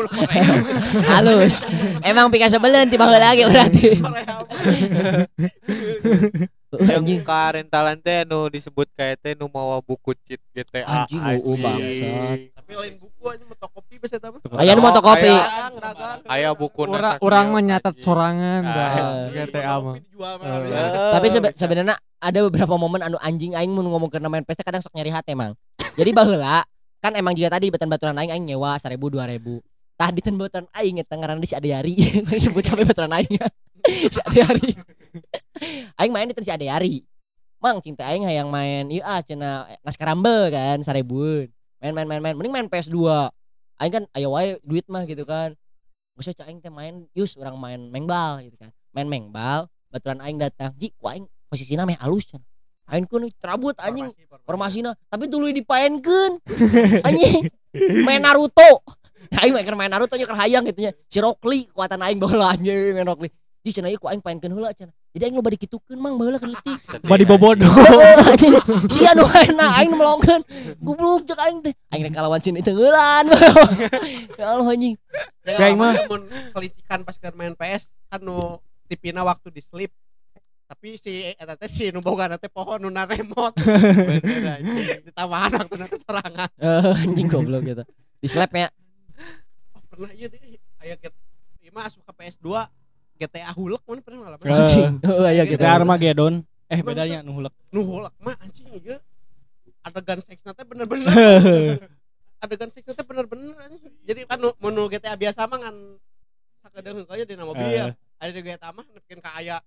Halus. 1.10 1.64
Emang 2.04 2.28
pika 2.30 2.46
sebelen 2.46 2.86
tiba 2.86 3.08
heula 3.08 3.18
lagi 3.24 3.42
berarti. 3.48 3.98
Anjing. 6.74 7.20
Yang 7.20 7.28
ka 7.28 7.42
rentalan 7.52 7.98
teh 7.98 8.24
nu 8.24 8.48
disebut 8.48 8.88
kayak 8.92 9.20
teh 9.20 9.34
nu 9.34 9.46
mawa 9.46 9.80
buku 9.80 10.16
cheat 10.22 10.40
GTA. 10.52 10.88
Anjing, 11.04 11.20
UU 11.20 11.52
bangsat. 11.58 12.38
tapi 12.54 12.72
lain 12.74 12.96
buku 12.96 13.24
aja 13.26 13.44
motokopi 13.44 13.96
bisa 13.98 14.16
eta 14.16 14.32
mah 14.32 14.40
Aya 14.56 14.72
nu 14.72 14.80
motokopi. 14.80 15.28
dagang 15.28 15.76
dagang 15.76 16.20
Aya 16.26 16.50
buku 16.54 16.80
Orang 16.86 17.20
orang 17.20 17.46
menyatat 17.52 17.96
sorangan 17.98 18.62
Ah. 18.62 18.72
dah 18.72 18.92
Iya, 19.28 19.44
GTA 19.44 19.76
mah. 19.76 19.96
mah 20.00 20.34
Eh. 20.40 20.60
bisa. 20.64 20.82
Tapi 21.12 21.28
sebe- 21.28 21.54
sebenarnya 21.54 21.96
ada 22.18 22.40
beberapa 22.42 22.76
momen 22.76 23.02
anu 23.02 23.20
anjing 23.20 23.52
aing 23.52 23.70
mun 23.70 23.84
ngomong 23.86 24.08
ke 24.08 24.22
main 24.22 24.42
PS 24.42 24.64
kadang 24.64 24.80
sok 24.80 24.96
nyari 24.96 25.12
hati 25.12 25.36
emang. 25.36 25.52
Jadi 25.94 26.12
baheula 26.12 26.64
kan 26.98 27.12
emang 27.12 27.36
juga 27.36 27.52
tadi 27.52 27.68
baturan-baturan 27.68 28.16
aing 28.16 28.32
aing 28.32 28.46
nyewa 28.48 28.78
1000 28.78 29.12
2000. 29.12 29.60
Tah 30.00 30.08
di 30.08 30.22
baturan 30.24 30.66
aing 30.72 30.98
eta 30.98 31.14
ngaranna 31.14 31.44
si 31.44 31.54
Adeari. 31.54 31.94
Disebut 32.32 32.64
kami 32.64 32.88
baturan 32.88 33.12
aing. 33.12 33.36
si 34.14 34.20
Adeari. 34.24 34.78
Aing 36.00 36.12
main 36.14 36.28
di 36.30 36.36
si 36.42 36.52
Adeari. 36.52 37.06
Mang 37.62 37.78
cinta 37.80 38.10
aing 38.10 38.26
hayang 38.26 38.50
main 38.50 38.90
ieu 38.90 39.06
ah 39.06 39.22
cenah 39.22 39.70
Naskarambe 39.86 40.50
kan 40.50 40.82
1000. 40.82 41.52
Main 41.82 41.94
main 41.94 42.08
main 42.08 42.22
main 42.22 42.36
mending 42.38 42.54
main 42.54 42.68
PS2. 42.68 42.98
Aing 43.82 43.94
kan 43.94 44.04
ayo 44.18 44.34
wae 44.34 44.58
duit 44.66 44.86
mah 44.90 45.06
gitu 45.06 45.26
kan. 45.26 45.54
Geus 46.18 46.34
cak 46.36 46.50
aing 46.50 46.62
teh 46.62 46.74
main 46.74 47.06
yus 47.14 47.38
orang 47.38 47.58
main 47.58 47.82
mengbal 47.90 48.42
gitu 48.46 48.58
kan. 48.58 48.70
Main 48.94 49.08
mengbal 49.10 49.70
baturan 49.94 50.22
aing 50.22 50.38
datang. 50.42 50.74
Ji, 50.78 50.94
ku 50.98 51.06
aing 51.10 51.26
posisinya 51.50 51.86
meh 51.86 51.98
halus 52.02 52.26
can. 52.30 52.42
Aing 52.92 53.08
kun 53.08 53.24
terabut 53.40 53.78
anjing 53.80 54.12
Formasi, 54.12 54.28
formasi. 54.28 54.44
formasina 54.44 54.92
tapi 55.08 55.32
dulu 55.32 55.48
dipaenkeun 55.48 56.44
anjing 57.08 57.48
main 58.04 58.20
Naruto 58.20 58.84
aing 59.40 59.56
main 59.56 59.64
main 59.80 59.88
Naruto 59.88 60.20
nya 60.20 60.28
keur 60.28 60.36
hayang 60.36 60.68
gitu 60.68 60.84
nya 60.84 60.92
si 61.08 61.24
Rock 61.24 61.40
Lee 61.48 61.72
kekuatan 61.72 62.04
aing 62.04 62.20
baheula 62.20 62.52
anjing 62.52 62.92
main 62.92 63.08
Rock 63.08 63.24
Lee 63.24 63.32
di 63.64 63.72
cenah 63.72 63.88
ieu 63.88 63.96
ku 63.96 64.12
aing 64.12 64.20
paenkeun 64.20 64.52
heula 64.52 64.76
cenah 64.76 64.92
jadi 65.12 65.28
aing 65.28 65.36
loba 65.36 65.52
dikitukeun 65.52 66.00
mang 66.00 66.16
baheula 66.16 66.40
keur 66.40 66.56
leutik 66.56 67.04
Badi 67.04 67.28
bobodo. 67.28 67.68
anjing 68.32 68.56
si 68.88 69.04
anu 69.04 69.28
enak 69.28 69.72
aing 69.76 69.90
nu 69.92 70.00
melongkeun 70.00 70.42
goblok 70.80 71.28
cek 71.28 71.40
aing 71.44 71.60
teh. 71.60 71.76
Aing 71.92 72.08
rek 72.08 72.16
kalawan 72.16 72.40
sini 72.40 72.64
tengeulan 72.64 73.28
ya 74.40 74.56
Allah 74.56 74.72
anjing. 74.72 74.96
Kayak 75.44 75.76
mah. 75.76 75.94
mun 76.08 76.24
kelicikan 76.56 77.04
pas 77.04 77.20
keur 77.20 77.36
main 77.36 77.52
PS 77.54 77.92
kan 78.08 78.24
nu 78.24 78.64
tipina 78.88 79.24
waktu 79.24 79.52
di 79.52 79.60
sleep 79.60 79.92
tapi 80.64 80.96
si 80.96 81.36
eta 81.36 81.60
teh 81.60 81.68
si 81.68 81.92
nu 81.92 82.00
boga 82.00 82.32
teh 82.40 82.48
pohon 82.48 82.80
nu 82.80 82.88
na 82.88 83.04
remote 83.04 83.60
ditambahan 85.12 85.52
waktu 85.60 85.76
nanti 85.76 85.98
serangan 86.00 86.48
Eh, 86.64 87.04
anjing 87.04 87.28
goblok 87.28 87.68
gitu 87.68 87.84
di 88.24 88.28
slap 88.32 88.56
ya. 88.56 88.72
Oh, 89.76 89.82
pernah 89.92 90.14
iya 90.16 90.32
deh. 90.32 90.40
Aya 90.80 90.96
get 90.96 91.12
ieu 91.60 91.76
mah 91.76 91.92
asup 91.92 92.00
ka 92.08 92.16
PS2 92.16 92.48
GTA 93.22 93.52
hulek 93.52 93.82
mana 93.84 94.02
pernah 94.02 94.20
ngalamin? 94.26 94.42
Eh. 94.42 94.52
anjing. 94.52 94.94
oh 95.06 95.28
iya 95.28 95.44
gitu 95.44 95.56
Kita 95.56 95.68
Armageddon. 95.72 96.34
Eh 96.66 96.80
bedanya 96.82 97.20
nu 97.22 97.32
hulek. 97.34 97.54
nu 97.70 97.80
hulek 97.82 98.14
mah 98.18 98.36
anjing 98.38 98.66
ieu 98.74 98.98
adegan 99.82 100.20
seksna 100.20 100.52
teh 100.52 100.64
bener-bener. 100.64 101.06
Adegan 102.42 102.70
seksna 102.70 102.94
teh 102.94 103.04
bener-bener 103.04 103.54
anjing. 103.56 103.94
jadi 104.02 104.26
kan 104.26 104.38
nu 104.38 104.50
mun 104.58 104.74
GTA 104.88 105.14
biasa 105.14 105.46
mah 105.46 105.62
ngan 105.62 105.76
sakedeung 106.60 106.98
heungnya 107.00 107.26
dina 107.26 107.44
mobil 107.44 107.66
Eh. 107.68 107.94
ada 108.18 108.30
di 108.30 108.42
GTA 108.42 108.70
mah 108.70 108.86
nepikeun 108.88 109.20
ka 109.20 109.34
aya 109.36 109.58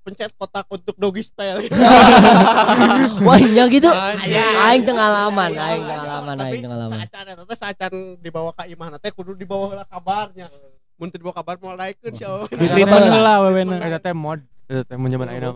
pencet 0.00 0.30
kotak 0.32 0.62
untuk 0.68 0.94
doggy 0.94 1.18
style. 1.20 1.66
Wah 3.26 3.38
nya 3.42 3.66
gitu. 3.66 3.90
Aing 3.90 4.82
teu 4.82 4.94
ngalaman 4.94 5.50
Aya, 5.50 5.62
aing 5.68 5.82
teu 5.82 5.98
ngalaman 5.98 6.34
Tapi 6.36 6.46
aing 6.46 6.62
teu 6.62 6.70
ngalaman. 6.70 6.94
saacan 6.96 7.24
eta 7.26 7.42
teh 7.42 7.58
saacan 7.58 7.92
dibawa 8.18 8.50
ka 8.50 8.64
imah 8.64 8.88
teh 8.98 9.10
kudu 9.10 9.34
dibawa 9.34 9.64
heula 9.68 9.84
kabarnya 9.84 10.46
mun 10.96 11.08
teu 11.08 11.20
dibawa 11.20 11.36
kabar 11.36 11.54
moal 11.56 11.76
naikeun 11.76 12.12
sia 12.12 12.28
Di 12.48 12.56
Iya, 12.56 12.72
treatment 12.72 13.02
bener. 13.04 13.12
heula 13.14 13.34
wewena. 13.44 13.76
Eta 13.80 13.98
teh 14.00 14.12
mod. 14.12 14.40
Eta 14.64 14.82
teh 14.82 14.96
mun 14.96 15.08
zaman 15.08 15.28
ayeuna. 15.28 15.52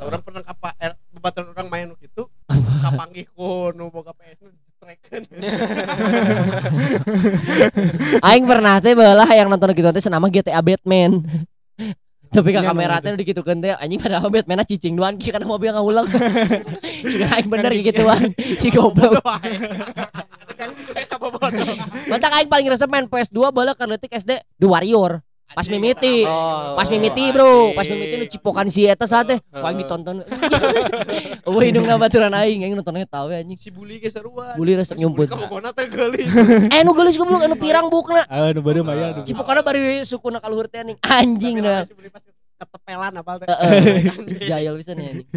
orang 0.00 0.20
pernah 0.22 0.42
kapa 0.42 0.68
er, 0.78 0.92
bebaturan 1.10 1.50
orang 1.50 1.68
main 1.68 1.84
nu 1.86 1.94
kitu 1.94 2.24
kapanggih 2.80 3.26
ku 3.30 3.68
nu 3.70 3.90
boga 3.90 4.14
PS 4.14 4.40
nu 4.40 4.48
ditrekeun 4.48 5.22
aing 8.22 8.44
pernah 8.46 8.80
teh 8.80 8.94
baheula 8.94 9.28
yang 9.28 9.48
nonton 9.48 9.74
gitu 9.74 9.90
teh 9.90 10.00
senama 10.00 10.26
GTA 10.26 10.60
Batman 10.60 11.20
tapi 12.30 12.54
ka 12.54 12.62
kamera 12.62 13.02
teh 13.02 13.10
dikitukeun 13.10 13.58
teh 13.58 13.74
anjing 13.74 13.98
padahal 13.98 14.30
Batman 14.30 14.62
cicing 14.62 14.94
doan 14.94 15.18
kieu 15.18 15.34
kana 15.34 15.42
mobil 15.42 15.74
ngaulang 15.74 16.06
Sih 17.10 17.24
aing 17.24 17.48
bener 17.48 17.72
si 18.60 18.68
goblok. 18.70 19.24
Kan 20.60 20.76
itu 20.76 20.92
kayak 20.92 21.08
kabobodo 21.08 21.64
Mantap 22.12 22.32
aing 22.36 22.48
paling 22.52 22.68
resep 22.68 22.88
main 22.92 23.08
PS2 23.08 23.48
baheula 23.48 23.72
keur 23.72 23.88
leutik 23.88 24.12
SD 24.12 24.44
The 24.60 24.66
Warrior 24.68 25.24
pas 25.50 25.66
mimiti. 25.66 26.22
Oh, 26.26 26.78
pas 26.78 26.86
mimiti 26.86 27.24
bro. 27.34 27.74
Pas 27.74 27.86
mimiti 27.86 28.14
nu 28.16 28.26
cipokan 28.30 28.66
si 28.70 28.86
eta 28.86 29.06
saat 29.06 29.26
teh. 29.34 29.38
Paling 29.50 29.82
ditonton 29.82 30.22
eueuh 31.46 31.62
hidungna 31.68 31.98
baturan 31.98 32.30
aing 32.34 32.62
aing 32.62 32.74
nontonnya 32.78 33.06
tahu 33.06 33.34
anjing. 33.34 33.58
Si 33.58 33.70
bully 33.74 33.98
ge 33.98 34.10
sarua 34.14 34.54
Bully 34.54 34.78
resep 34.78 34.96
nyumput. 34.96 35.26
kabogona 35.30 35.74
teh 35.74 35.90
geulis. 35.90 36.26
Eh 36.74 36.80
nu 36.86 36.94
geulis 36.94 37.18
goblok 37.18 37.42
anu 37.42 37.56
pirang 37.58 37.90
bukna. 37.90 38.22
Ah 38.30 38.54
nu 38.54 38.62
baru 38.62 38.86
maya. 38.86 39.16
nu. 39.16 39.26
cipokana 39.26 39.60
bari 39.66 40.06
sukuna 40.06 40.38
kaluhur 40.38 40.70
teh 40.70 40.80
anjing. 40.80 40.98
Anjing 41.02 41.54
pas 42.10 42.22
ketepelan 42.60 43.12
apal 43.18 43.36
teh. 43.42 43.46
Heeh. 43.50 44.46
jayal 44.50 44.78
bisa 44.78 44.94
nih 44.94 45.18
anjing. 45.18 45.28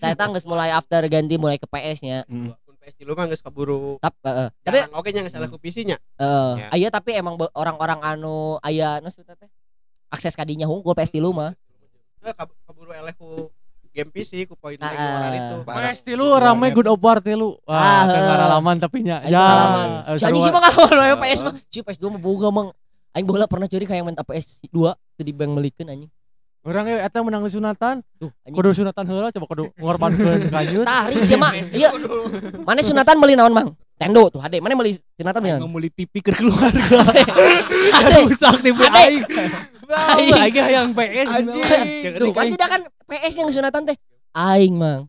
Saya 0.00 0.16
tangges 0.16 0.48
mulai 0.48 0.72
after 0.72 1.04
ganti 1.12 1.36
mulai 1.36 1.60
ke 1.60 1.68
PS 1.68 2.00
nya 2.00 2.24
Hmm. 2.24 2.56
PS 2.90 2.98
di 2.98 3.04
rumah 3.06 3.24
geus 3.24 3.38
kaburu 3.38 3.96
tap 3.98 4.18
heeh. 4.20 4.48
tapi 4.60 4.78
oke 4.90 5.08
nya 5.08 5.22
geus 5.22 5.30
salah 5.30 5.46
ku 5.46 5.56
PC 5.56 5.86
nya 5.86 5.96
eh 6.18 6.52
Ya. 6.58 6.66
aya 6.74 6.88
tapi 6.90 7.14
emang 7.14 7.38
orang-orang 7.54 8.02
anu 8.02 8.58
aya 8.60 8.98
nu 8.98 9.06
sebutna 9.06 9.38
teh 9.38 9.46
akses 10.10 10.34
kadinya 10.34 10.66
hungkul 10.66 10.92
PS 10.92 11.14
di 11.14 11.22
mah 11.22 11.54
Eh, 12.20 12.34
kab- 12.34 12.52
kaburu 12.66 12.92
eleh 12.92 13.14
ku 13.14 13.48
game 13.90 14.10
PC 14.10 14.44
ku 14.44 14.54
poin 14.54 14.76
Ah, 14.76 14.86
lagi 14.86 14.98
orang 14.98 15.22
ah. 15.24 15.38
itu 15.40 15.56
PS 15.64 16.00
tilu 16.04 16.26
rame 16.36 16.66
good 16.70 16.86
of 16.86 17.00
war 17.00 17.18
tilu. 17.18 17.58
Ah, 17.64 17.72
Wah, 17.72 18.02
heeh. 18.06 18.20
pengalaman 18.20 18.76
tapi 18.76 18.98
nya. 19.00 19.18
Ya. 19.24 19.40
pengalaman. 19.40 19.88
si 20.14 20.24
anjing 20.26 20.42
sih 20.42 20.52
mah 20.52 20.62
wae 20.92 21.14
PS 21.16 21.40
mah 21.42 21.52
si 21.64 21.78
PS2 21.80 22.04
mah 22.08 22.20
boga 22.20 22.48
mang 22.50 22.68
aing 23.10 23.26
bola 23.26 23.46
pernah 23.46 23.66
curi 23.66 23.88
kayak 23.88 24.04
main 24.04 24.14
PS 24.14 24.62
2 24.68 24.92
teu 24.92 25.24
di 25.24 25.32
bank 25.32 25.50
melikeun 25.50 25.88
anjing 25.88 26.10
Urang 26.60 26.84
ge 26.84 27.00
eta 27.00 27.24
menang 27.24 27.48
di 27.48 27.52
sunatan. 27.56 28.04
tuh 28.20 28.28
Kudu 28.52 28.76
sunatan 28.76 29.04
heula 29.08 29.32
coba 29.32 29.46
kudu 29.48 29.64
ngorbankeun 29.80 30.44
kanjut. 30.52 30.84
tari 30.84 31.16
sih 31.24 31.32
mah 31.40 31.56
iya 31.72 31.88
mana 32.68 32.84
sunatan 32.84 33.16
beli 33.16 33.32
naon 33.32 33.56
mang? 33.56 33.68
Tendo 33.96 34.28
tuh 34.28 34.44
ade 34.44 34.60
mana 34.60 34.76
beli 34.76 34.92
sunatan 35.16 35.40
beli 35.40 35.52
Aing 35.56 35.64
naon? 35.64 35.72
Mau 35.72 35.80
beli 35.80 35.88
TV 35.88 36.12
ke 36.20 36.36
keluarga. 36.36 37.00
ade 37.96 38.16
Rusak 38.28 38.60
TV 38.60 38.76
Ade. 38.76 38.92
aing. 38.92 39.24
Aing. 39.88 40.52
Yang 40.52 40.88
PS. 40.92 41.28
Anjing. 41.32 42.12
tuh 42.20 42.32
pasti 42.36 42.56
dah 42.60 42.68
kan 42.68 42.82
PS 43.08 43.34
yang 43.40 43.48
sunatan 43.48 43.80
teh. 43.88 43.96
Aing 44.36 44.76
mang. 44.76 45.08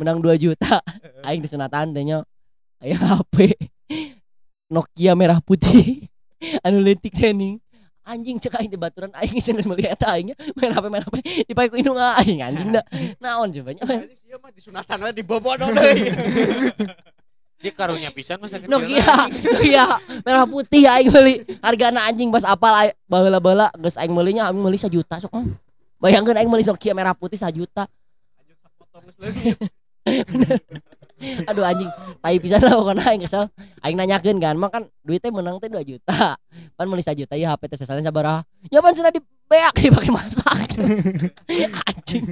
Menang 0.00 0.18
2 0.24 0.32
juta. 0.40 0.80
Aing 1.28 1.44
di 1.44 1.48
sunatan 1.52 1.92
teh 1.92 2.08
nya 2.08 2.24
aya 2.80 2.96
HP. 2.96 3.52
Nokia 4.72 5.12
merah 5.12 5.44
putih. 5.44 6.08
Anu 6.64 6.80
leutik 6.80 7.12
teh 7.12 7.36
ning 7.36 7.60
anjing 8.04 8.36
cek 8.36 8.60
aing 8.60 8.68
di 8.68 8.76
baturan 8.76 9.10
aing 9.16 9.40
geus 9.40 9.64
meuli 9.64 9.88
eta 9.88 10.12
aingnya 10.12 10.36
main 10.54 10.70
HP 10.70 10.84
main 10.92 11.02
HP 11.02 11.14
dipakai 11.48 11.68
ku 11.72 11.76
indung 11.80 11.96
aing 11.96 12.44
anjing 12.44 12.70
da 12.70 12.84
naon 13.24 13.48
coba 13.48 13.70
nya 13.72 13.82
main 13.88 14.00
Anjing 14.04 14.20
sih 14.20 14.36
mah 14.36 14.50
di 14.52 14.60
sunatan 14.60 14.96
we 15.00 15.10
dibobodo 15.16 15.64
deui 15.72 16.12
Si 17.54 17.72
karunya 17.72 18.12
pisan 18.12 18.36
masa 18.44 18.60
kecil. 18.60 18.68
Nokia 18.68 19.24
Nokia 19.30 19.86
merah 20.20 20.44
putih 20.44 20.84
aing 20.84 21.08
meuli 21.08 21.40
hargana 21.64 22.04
anjing 22.04 22.28
pas 22.28 22.44
apal 22.44 22.76
ai- 22.76 22.92
baheula-baheula 23.08 23.72
geus 23.80 23.96
aing 23.96 24.12
meulinya 24.12 24.52
aing 24.52 24.60
meuli 24.60 24.76
1 24.76 24.92
juta 24.92 25.16
sok 25.16 25.32
mah. 25.32 25.48
bayangkeun 25.96 26.36
aing 26.36 26.50
meuli 26.52 26.60
Nokia 26.60 26.92
merah 26.92 27.16
putih 27.16 27.40
1 27.40 27.56
juta 27.56 27.88
Anjing 28.36 28.56
geus. 28.60 29.56
aduh 31.50 31.64
anjing 31.64 31.90
tai 32.20 32.36
pisan 32.40 32.60
lah 32.62 32.76
pokoknya 32.78 33.04
aing 33.12 33.22
kesel 33.24 33.44
aing 33.80 33.96
nanyakeun 33.96 34.38
kan 34.40 34.56
mah 34.56 34.70
kan 34.70 34.82
duitnya 35.04 35.30
menang 35.32 35.56
teh 35.60 35.68
2 35.68 35.80
juta 35.84 36.36
pan 36.74 36.86
meuli 36.88 37.04
1 37.04 37.14
juta 37.16 37.34
ya 37.36 37.54
HP 37.54 37.72
teh 37.72 37.78
sasalnya 37.80 38.06
sabaraha 38.06 38.42
ya 38.68 38.80
pan 38.80 38.94
sudah 38.96 39.12
dibeak 39.12 39.74
dipake 39.82 40.10
masak 40.10 40.74
anjing 41.88 42.24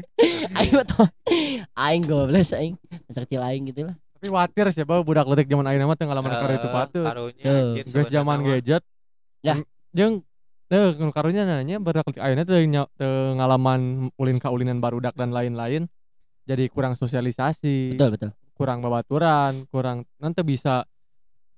aing 0.57 0.73
mah 0.75 0.85
tuh 0.87 1.07
aing 1.77 2.03
goblok 2.05 2.47
aing 2.55 2.75
masa 3.07 3.21
kecil 3.25 3.41
aing 3.43 3.69
gitu 3.71 3.89
lah 3.91 3.97
Tapi 4.23 4.31
watir 4.31 4.71
sih 4.71 4.87
bahwa 4.87 5.03
budak 5.03 5.27
letik 5.27 5.51
zaman 5.51 5.67
ayeuna 5.67 5.91
mah 5.91 5.99
teu 5.99 6.07
ngalaman 6.07 6.31
karo 6.31 6.55
itu 6.55 6.69
patut. 6.71 7.03
Karunya 7.03 7.43
Tuh. 7.43 7.59
anjir 7.75 7.85
Geus 7.91 8.07
zaman 8.07 8.39
gadget. 8.47 8.83
Ya. 9.43 9.59
Jeung 9.91 10.23
teu 10.71 10.95
nu 10.95 11.11
karunya 11.11 11.43
nanya 11.43 11.83
budak 11.83 12.07
letik 12.07 12.23
ayeuna 12.23 12.47
nya- 12.47 12.87
teu 12.95 13.35
ngalaman 13.35 14.15
ulin 14.15 14.39
kaulinan 14.39 14.79
barudak 14.79 15.19
dan 15.19 15.35
lain-lain. 15.35 15.91
Jadi 16.47 16.71
kurang 16.71 16.95
sosialisasi. 16.95 17.99
betul 17.99 18.15
betul 18.15 18.31
kurang 18.53 18.81
babaturan, 18.81 19.65
kurang 19.69 20.05
nanti 20.17 20.41
bisa 20.43 20.85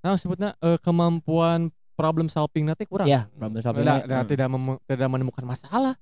nah 0.05 0.21
sebutnya 0.21 0.53
eh, 0.61 0.77
kemampuan 0.85 1.73
problem 1.97 2.29
solving 2.29 2.69
nanti 2.69 2.85
kurang. 2.85 3.09
ya 3.09 3.25
problem 3.35 3.61
solving 3.63 3.83
Tidak, 3.87 3.99
tidak, 4.05 4.23
tidak, 4.29 4.49
tidak 4.85 5.09
menemukan 5.09 5.45
masalah. 5.47 5.95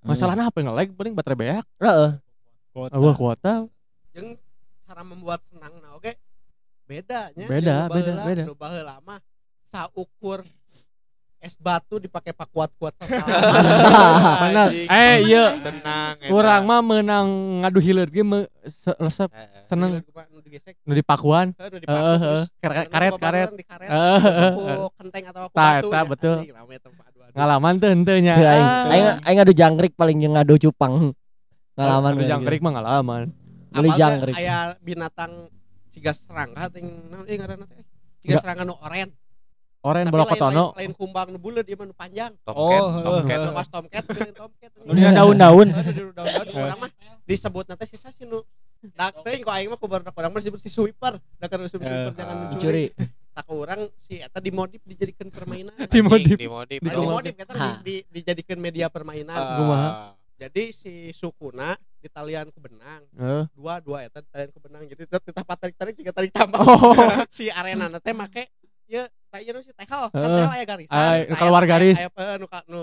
Hmm. 0.00 0.08
Masalahnya 0.16 0.48
apa 0.48 0.56
yang 0.62 0.72
nge-lag 0.72 0.88
paling 0.96 1.12
baterai 1.12 1.36
beak. 1.36 1.64
heeh 1.82 2.10
Wah, 2.72 3.16
kuota. 3.18 3.66
jeung 4.14 4.38
cara 4.86 5.02
membuat 5.06 5.38
senang 5.50 5.74
nah 5.82 5.94
oke 5.94 6.14
bedanya 6.86 7.46
Beda, 7.46 7.76
beda, 7.86 8.14
baheula, 8.18 8.24
beda. 8.26 8.98
mah 9.06 9.18
saukur 9.70 10.42
es 11.40 11.56
batu 11.56 11.96
dipake 11.96 12.30
pakuat-kuat 12.30 12.92
sasalaman 12.96 13.40
Benar. 14.44 14.68
Anjing, 14.68 14.86
Eh, 14.86 15.16
iya. 15.24 15.44
Senang. 15.56 16.14
Kurang 16.20 16.62
mah 16.62 16.80
menang 16.80 17.26
ngadu 17.60 17.80
hilir 17.80 18.06
ge 18.06 18.20
me- 18.20 18.48
se- 18.66 18.92
resep 18.94 19.32
seneng 19.66 20.04
nu 20.04 20.38
digesek 20.40 20.76
nu 20.84 20.92
dipakuan. 20.92 21.56
Heeh, 21.56 22.16
terus 22.18 22.44
Karet 22.60 23.16
karet 23.16 23.50
Heeh, 23.80 24.20
kenteng 24.94 25.24
atau 25.26 25.48
Tah, 25.48 25.80
batu 25.80 25.88
tah, 25.88 26.02
nya. 26.02 26.08
betul. 26.08 26.36
Tuh. 26.44 26.52
Ngalaman 27.30 27.74
teu 27.78 27.88
henteu 27.88 28.18
nya. 28.20 28.34
Teu, 28.34 28.44
aing 28.44 28.66
Ah. 28.66 28.90
aing 28.90 29.06
aing 29.22 29.36
ngadu 29.38 29.54
jangkrik 29.54 29.92
paling 29.94 30.16
jeung 30.18 30.34
ngadu 30.34 30.54
cupang 30.60 31.16
ngalaman 31.72 32.12
Adu 32.14 32.24
jangkrik 32.26 32.60
mah 32.60 32.72
ngalaman. 32.74 33.22
Beli 33.70 33.90
jangkrik. 33.94 34.34
aya 34.34 34.74
binatang 34.78 35.48
ciga 35.90 36.12
serangga 36.12 36.68
ting 36.68 36.84
naon 37.08 37.24
eh 37.24 37.38
ngaranna 37.38 37.64
teh 37.64 37.80
serangga 38.36 38.62
nu 38.62 38.74
oren 38.76 39.08
Oren 39.80 40.04
Tapi 40.04 40.12
bola 40.12 40.22
lain- 40.22 40.32
kotono. 40.34 40.64
lain, 40.66 40.76
lain 40.78 40.92
kumbang 40.92 41.26
nu 41.28 41.38
buleut 41.38 41.64
ieu 41.64 41.72
mah 41.74 41.86
nu 41.86 41.94
panjang 41.94 42.32
Tomcat, 42.42 42.80
Oh, 42.82 43.00
tomcat. 43.00 43.38
nu 43.40 43.50
pas 43.50 43.64
tomcat 43.66 44.02
pilih 44.04 44.32
tomcat 44.34 44.70
Nu 44.78 44.92
dina 44.92 45.10
daun-daun. 45.10 45.68
Di 45.72 46.00
daun-daun 46.12 46.46
urang 46.52 46.78
mah 46.78 46.90
disebut 47.22 47.64
nanti 47.64 47.84
sisa 47.86 48.08
sih 48.10 48.24
nu 48.24 48.44
Dak 48.92 49.20
teuing 49.20 49.40
kok 49.40 49.52
aing 49.52 49.68
mah 49.68 49.76
ku 49.76 49.84
barudak 49.84 50.12
urang 50.14 50.30
mah 50.30 50.38
disebut 50.38 50.56
si 50.58 50.68
sweeper 50.68 51.16
da 51.34 51.46
keur 51.46 51.64
sweeper 51.66 52.12
jangan 52.12 52.36
mencuri 52.42 52.56
curi 52.58 52.84
tak 53.30 53.44
ke 53.44 53.52
urang 53.54 53.80
si 53.98 54.14
eta 54.16 54.36
dimodif 54.36 54.80
dijadikan 54.82 55.28
permainan 55.28 55.72
Dimodif. 55.92 56.36
Dimodif. 56.36 56.78
Di 56.78 56.88
dimodif 56.90 57.34
eta 57.34 57.52
Ha. 57.54 57.68
di, 57.78 58.04
di, 58.04 58.20
dijadikan 58.20 58.56
media 58.58 58.86
permainan 58.86 59.32
Ah. 59.34 59.54
Kumaha? 59.54 59.90
jadi 60.34 60.72
si 60.72 60.92
sukuna 61.10 61.72
di 61.94 62.08
talian 62.08 62.48
ku 62.48 62.56
benang 62.58 63.04
Heeh. 63.12 63.44
dua 63.52 63.76
dua 63.78 64.00
eta 64.02 64.18
di 64.18 64.28
talian 64.28 64.50
ku 64.50 64.58
benang 64.58 64.84
jadi 64.86 65.04
tetap 65.06 65.24
tarik 65.50 65.72
tarik 65.74 65.92
jika 65.94 66.10
tarik 66.10 66.32
tambah 66.32 66.56
Oh. 66.58 66.92
si 67.30 67.48
arena 67.48 67.88
teh 67.96 68.12
make 68.12 68.48
ya 68.86 69.04
tak 69.30 69.40
ieu 69.40 69.60
si 69.60 69.72
tehal 69.72 70.02
kan 70.06 70.18
Heeh. 70.18 70.36
tehal 70.36 70.52
aya 70.52 70.64
garisan 70.66 70.90
Ay, 70.92 71.18
keluar 71.30 71.62
garis. 71.64 71.96
aya 71.96 72.10
eh, 72.10 72.36
nu 72.36 72.46
nu 72.66 72.82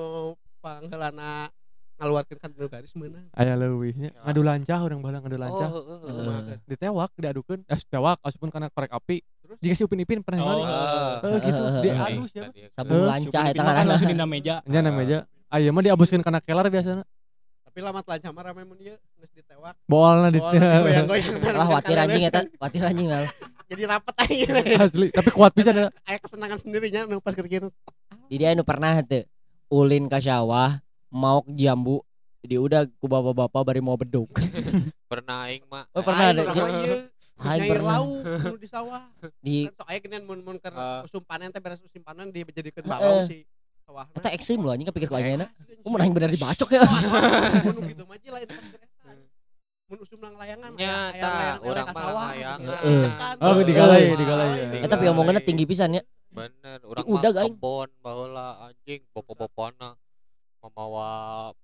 pangheulana 0.58 1.52
ngaluarkeun 1.94 2.38
kan 2.38 2.50
nu 2.52 2.66
garis 2.66 2.92
meunang 2.94 3.28
aya 3.32 3.54
leuwihnya 3.54 4.10
Ya. 4.10 4.22
ngadu 4.24 4.42
lancah 4.42 4.80
urang 4.80 5.00
baheula 5.00 5.20
ngadu 5.20 5.38
lancah 5.38 5.68
Oh, 5.68 5.84
heeh. 5.84 6.00
Kumaha 6.10 6.40
kan? 6.42 6.58
ditewak 6.64 7.10
diadukeun 7.16 7.60
eh 7.64 7.80
tewak 7.84 8.18
asupun 8.22 8.48
kana 8.48 8.68
korek 8.70 8.92
api 8.92 9.18
Terus? 9.42 9.58
jika 9.60 9.74
si 9.74 9.84
Upin 9.84 10.00
Ipin 10.00 10.20
pernah 10.22 10.40
Oh. 10.42 10.64
Heeh, 11.20 11.40
gitu 11.42 11.62
Heeh, 11.62 11.82
di 11.82 11.90
heeh. 11.90 12.08
anu 12.08 12.24
siapa 12.26 12.52
Sabung 12.72 12.96
Eh, 12.96 13.08
lancah 13.08 13.44
eta 13.46 13.62
ngaranna. 13.62 13.90
langsung 13.90 14.08
dina 14.08 14.26
meja. 14.26 14.56
nya 14.64 14.80
namanya 14.80 15.18
aya 15.48 15.70
mah 15.70 15.82
diabuskeun 15.82 16.22
kana 16.22 16.40
kelar 16.40 16.68
biasana 16.68 17.04
tapi 17.66 17.80
lamat 17.84 18.06
lancah 18.06 18.32
mah 18.32 18.44
rame 18.44 18.62
mun 18.64 18.80
ieu 18.80 18.96
geus 19.16 19.32
ditewak 19.34 19.76
boalna 19.84 20.30
di 20.30 20.40
Boal 20.40 20.54
digoyang-goyang 20.54 21.08
Lah 21.52 21.68
watir 21.68 21.94
anjing 21.96 22.24
eta, 22.26 22.42
watir 22.58 22.82
anjing 22.84 23.06
mal. 23.06 23.26
Jadi 23.68 23.84
rapet 23.86 24.16
aja 24.18 24.48
asli 24.82 25.08
tapi 25.12 25.30
kuat 25.30 25.52
pisan 25.52 25.76
ya. 25.76 25.88
aya 26.04 26.18
kesenangan 26.18 26.60
sendirinya 26.60 27.04
nu 27.06 27.20
pas 27.20 27.36
kieu 27.36 27.68
Jadi 28.28 28.44
anu 28.44 28.64
pernah 28.64 29.00
teu 29.04 29.24
ulin 29.68 30.08
ka 30.08 30.20
sawah 30.20 30.80
mau 31.08 31.44
jambu 31.48 32.04
jadi 32.44 32.56
udah 32.60 32.82
ku 33.00 33.12
bapak-bapak 33.12 33.62
bari 33.66 33.82
mau 33.84 34.00
beduk. 34.00 34.30
Pernah 35.12 35.52
aing 35.52 35.68
mah. 35.68 35.84
Oh 35.92 36.00
pernah 36.00 36.32
ada. 36.32 36.44
Cik. 36.48 37.12
pernah 37.38 38.00
lauk 38.00 38.24
nu 38.24 38.56
di 38.58 38.66
sawah 38.66 39.04
Di 39.44 39.70
kan 39.70 39.74
sok 39.78 39.88
aya 39.92 40.00
geunan 40.02 40.24
mun 40.26 40.40
mun 40.42 40.56
Ah. 40.74 41.06
musim 41.06 41.22
panen 41.22 41.52
teh 41.52 41.60
beres 41.60 41.78
musim 41.80 42.02
panen 42.02 42.32
dijadikeun 42.34 42.82
Heeh. 42.82 42.90
balau 42.90 43.30
si 43.30 43.46
sawahna 43.86 44.16
eta 44.16 44.30
ekstrim 44.34 44.58
loh 44.58 44.74
anjing 44.74 44.90
kepikir 44.90 45.06
ku 45.06 45.16
aing 45.16 45.44
Asli, 45.46 45.78
Ku 45.86 45.88
menang 45.94 46.12
bener 46.18 46.34
dibacok 46.34 46.70
ya. 46.72 46.82
mun 47.62 47.84
gitu 47.86 48.04
mah 48.04 48.18
ji 48.18 48.30
lain 48.34 48.48
pas 48.50 48.64
keur 49.88 49.96
eta 49.96 49.96
mun 49.96 50.00
usum 50.04 50.20
nang 50.20 50.36
layangan 50.36 50.70
Nya, 50.76 50.84
aya- 50.84 51.08
aya 51.08 51.16
tah, 51.18 51.32
layangan 51.32 51.56
eleh 51.58 51.70
urang 51.72 51.86
ka 51.88 51.94
mah 51.94 52.04
sawah 52.04 52.26
layangan. 52.28 52.60
gitu. 52.60 52.88
Eh. 52.88 53.02
Cekan. 53.02 53.36
Oh, 53.40 53.48
Eh. 53.50 53.66
digalai, 53.66 54.04
Eh. 54.04 54.18
digalai. 54.18 54.50
Eta 54.84 54.96
pieu 54.98 55.12
omongna 55.12 55.40
tinggi 55.42 55.66
pisan 55.66 55.90
ya. 55.94 56.04
Bener, 56.28 56.80
urang 56.84 57.06
Udah, 57.08 57.32
mah 57.32 57.44
kebon 57.48 57.90
baheula 57.98 58.48
anjing 58.62 59.02
bopo-bopona 59.10 59.90
memawa 60.60 61.10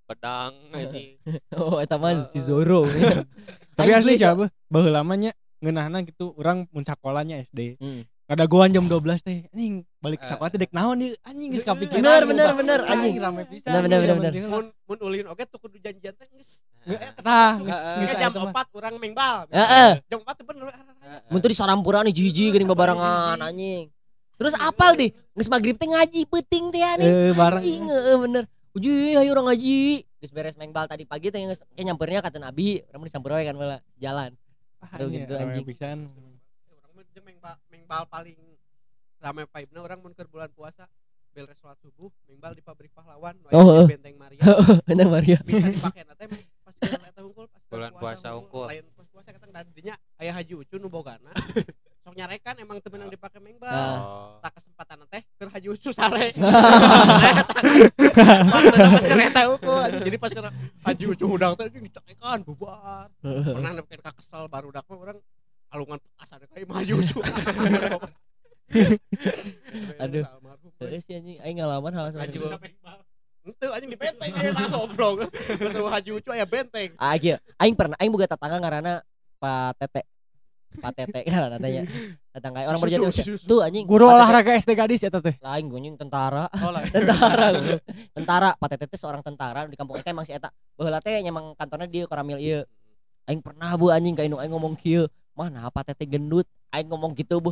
pedang 0.07 0.53
anjing. 0.73 1.19
Oh 1.53 1.77
eta 1.77 1.99
mah 1.99 2.15
si 2.23 2.39
Zoro. 2.39 2.88
Tapi 3.77 3.91
asli 3.99 4.15
siapa? 4.15 4.47
Baheula 4.65 5.03
mah 5.03 5.17
nya 5.19 5.31
ngeunahna 5.59 6.03
gitu 6.03 6.31
urang 6.33 6.65
mun 6.71 6.83
sakolanya 6.83 7.43
SD. 7.43 7.75
Hmm. 7.77 8.07
Kada 8.23 8.47
goan 8.47 8.71
jam 8.71 8.88
12 8.88 9.19
teh. 9.19 9.51
Anjing 9.51 9.83
balik 9.99 10.23
ke 10.23 10.25
Eh. 10.25 10.31
sekolah 10.31 10.49
teh 10.49 10.57
dek 10.57 10.71
naon 10.71 10.95
ieu 10.97 11.12
anjing 11.21 11.51
geus 11.51 11.67
kapikiran. 11.67 11.99
Bener, 11.99 12.21
bener, 12.23 12.49
bener, 12.55 12.79
anjing. 12.88 13.19
rame 13.19 13.43
pisan. 13.45 13.83
Bener, 13.83 13.99
bener, 13.99 14.15
bener, 14.15 14.31
mun 14.47 14.65
mun 14.81 14.99
ulin 15.01 15.27
oge 15.27 15.43
tuh 15.45 15.59
kudu 15.59 15.75
janjian 15.77 16.15
teh 16.15 16.27
geus 16.31 16.47
Nah, 17.19 17.52
geus 17.98 18.13
jam 18.13 18.30
teh. 18.30 18.41
4 18.41 18.78
urang 18.78 18.93
mengbal 18.98 19.48
Heeh. 19.48 19.91
jam 20.06 20.19
4 20.19 20.36
teh 20.36 20.43
bener 20.43 20.65
Mun 21.30 21.39
tuh 21.39 21.48
di 21.48 21.56
sarampuran 21.56 22.04
nih 22.04 22.13
jiji 22.13 22.50
geuning 22.50 22.65
babarengan 22.65 23.38
anjing. 23.38 23.88
Terus 24.34 24.54
apal 24.56 24.93
deh, 24.93 25.13
geus 25.32 25.46
magrib 25.46 25.76
teh 25.76 25.86
ngaji 25.86 26.26
penting 26.26 26.63
teh 26.69 26.82
anjing. 26.82 27.08
Eh 27.08 27.32
bareng. 27.32 27.62
Anjing 27.62 27.84
heeh 27.86 28.17
bener. 28.17 28.43
Uji 28.74 28.89
ayo 29.13 29.30
orang 29.32 29.54
ngaji. 29.54 30.04
Geus 30.17 30.32
beres 30.32 30.56
mengbal 30.56 30.86
tadi 30.86 31.04
pagi 31.04 31.30
teh 31.30 31.39
geus 31.39 31.62
kayak 31.69 31.86
nyampernya 31.86 32.19
kata 32.19 32.38
Nabi, 32.38 32.82
urang 32.88 33.04
disamper 33.04 33.38
kan 33.38 33.54
malah 33.54 33.80
jalan. 33.96 34.34
Aduh, 34.89 35.08
Anjing, 35.08 35.24
gitu, 35.24 35.34
anjing. 35.38 35.63
pisan. 35.63 35.98
orang 36.67 36.91
mah 36.91 37.04
jeung 37.08 37.24
mengbal 37.24 37.56
mengbal 37.69 38.04
paling 38.04 38.36
rame 39.17 39.43
vibe-na 39.46 39.80
orang 39.80 40.00
mun 40.00 40.12
keur 40.12 40.28
bulan 40.28 40.52
puasa 40.52 40.84
bel 41.32 41.48
salat 41.56 41.80
subuh 41.80 42.12
mengbal 42.28 42.52
di 42.52 42.60
pabrik 42.60 42.91
pahlawan 42.91 43.32
Oh, 43.50 43.88
benteng 43.88 44.19
Maria 44.19 44.43
Bener 44.86 45.08
Maria. 45.08 45.39
bisa 45.39 45.65
dipakai 45.65 46.04
na 46.04 46.13
Bulan 47.69 47.91
puasa 47.98 48.28
hungkul. 48.38 48.67
lain 48.69 48.86
pas 48.93 49.08
puasa 49.10 49.30
kata 49.34 49.46
dan 49.50 49.65
dinya 49.74 49.96
aya 50.17 50.32
haji 50.34 50.54
ucu 50.60 50.76
nu 50.78 50.88
bogana. 50.91 51.32
Sok 52.04 52.19
nyarekan 52.19 52.60
emang 52.60 52.84
temen 52.84 53.08
yang 53.08 53.12
dipake 53.12 53.39
mengbal 53.39 53.72
Nah. 53.72 53.96
Oh. 53.96 54.36
tak 54.43 54.60
kesempatan 54.60 55.08
teh 55.08 55.24
keur 55.39 55.50
haji 55.50 55.67
ucu 55.72 55.89
sare. 55.96 56.36
Pas 58.93 59.04
keur 59.08 59.22
eta 59.24 59.41
hungkul 59.48 59.84
jadi 60.04 60.17
pas 60.19 60.32
keur 60.36 60.48
haji 60.84 61.04
ucu 61.15 61.26
udang 61.26 61.56
teh 61.56 61.65
anjing 61.72 61.84
dicarekan 61.88 62.43
bubar. 62.43 63.08
Pernah 63.24 63.72
nepen 63.80 64.00
ka 64.04 64.12
kesel 64.13 64.52
baru 64.52 64.69
dak 64.69 64.84
mah 64.91 65.00
orang 65.00 65.17
alungan 65.74 65.98
petasan 65.98 66.43
kayak 66.52 66.67
maju 66.69 66.93
ucu 67.02 67.19
Aduh. 70.04 70.26
Sih 71.02 71.13
anjing 71.15 71.38
aing 71.39 71.58
ngalaman 71.58 71.93
hal 71.93 72.12
Haji 72.12 72.38
semacam 72.38 72.60
itu. 73.43 73.67
Anjing 73.69 73.91
di 73.91 73.99
benteng 73.99 74.32
ya 74.32 74.51
nah 74.56 74.67
goblok. 74.71 75.27
Geus 75.60 75.75
haji 75.75 76.10
ucu 76.15 76.29
aya 76.32 76.47
benteng. 76.47 76.95
Ah 76.95 77.15
kieu, 77.19 77.38
aing 77.60 77.75
pernah 77.75 77.97
aing 77.99 78.12
boga 78.12 78.27
tetangga 78.32 78.58
ngaranna 78.60 79.03
Pak 79.39 79.71
Tete. 79.84 80.01
Pak 80.73 80.91
Tete 80.97 81.19
ngaranna 81.27 81.58
tanya. 81.60 81.84
Tetangga 82.34 82.65
orang 82.65 82.82
berjati 82.82 83.06
usia. 83.06 83.23
Tuh 83.45 83.62
anjing. 83.62 83.86
guru 83.86 84.10
Tete. 84.10 84.15
olahraga 84.17 84.51
SD 84.58 84.71
gadis 84.73 85.03
eta 85.06 85.19
teh 85.21 85.36
lain 85.38 85.65
gunjing 85.69 85.95
tentara 85.99 86.49
oh 86.49 86.71
lah 86.73 86.82
tentara 86.89 87.47
tentara 88.15 88.49
Pak 88.58 88.67
Tete 88.73 88.86
teh 88.89 88.97
seorang 88.97 89.21
tentara 89.21 89.67
di 89.69 89.77
kampung 89.77 89.99
eta 89.99 90.10
emang 90.10 90.25
si 90.25 90.34
eta 90.34 90.49
baheula 90.73 91.03
teh 91.03 91.13
nyemang 91.21 91.53
kantornya 91.60 91.86
dia 91.86 92.03
koramil 92.10 92.41
ieu 92.41 92.65
aing 93.29 93.39
pernah 93.43 93.69
bu 93.77 93.93
anjing 93.93 94.17
ka 94.17 94.25
indung 94.25 94.41
aing 94.41 94.51
ngomong 94.51 94.73
kieu 94.73 95.06
mana 95.38 95.69
Pak 95.69 95.93
Tete 95.93 96.10
gendut 96.10 96.49
aing 96.73 96.89
ngomong 96.89 97.13
gitu 97.13 97.38
bu 97.38 97.51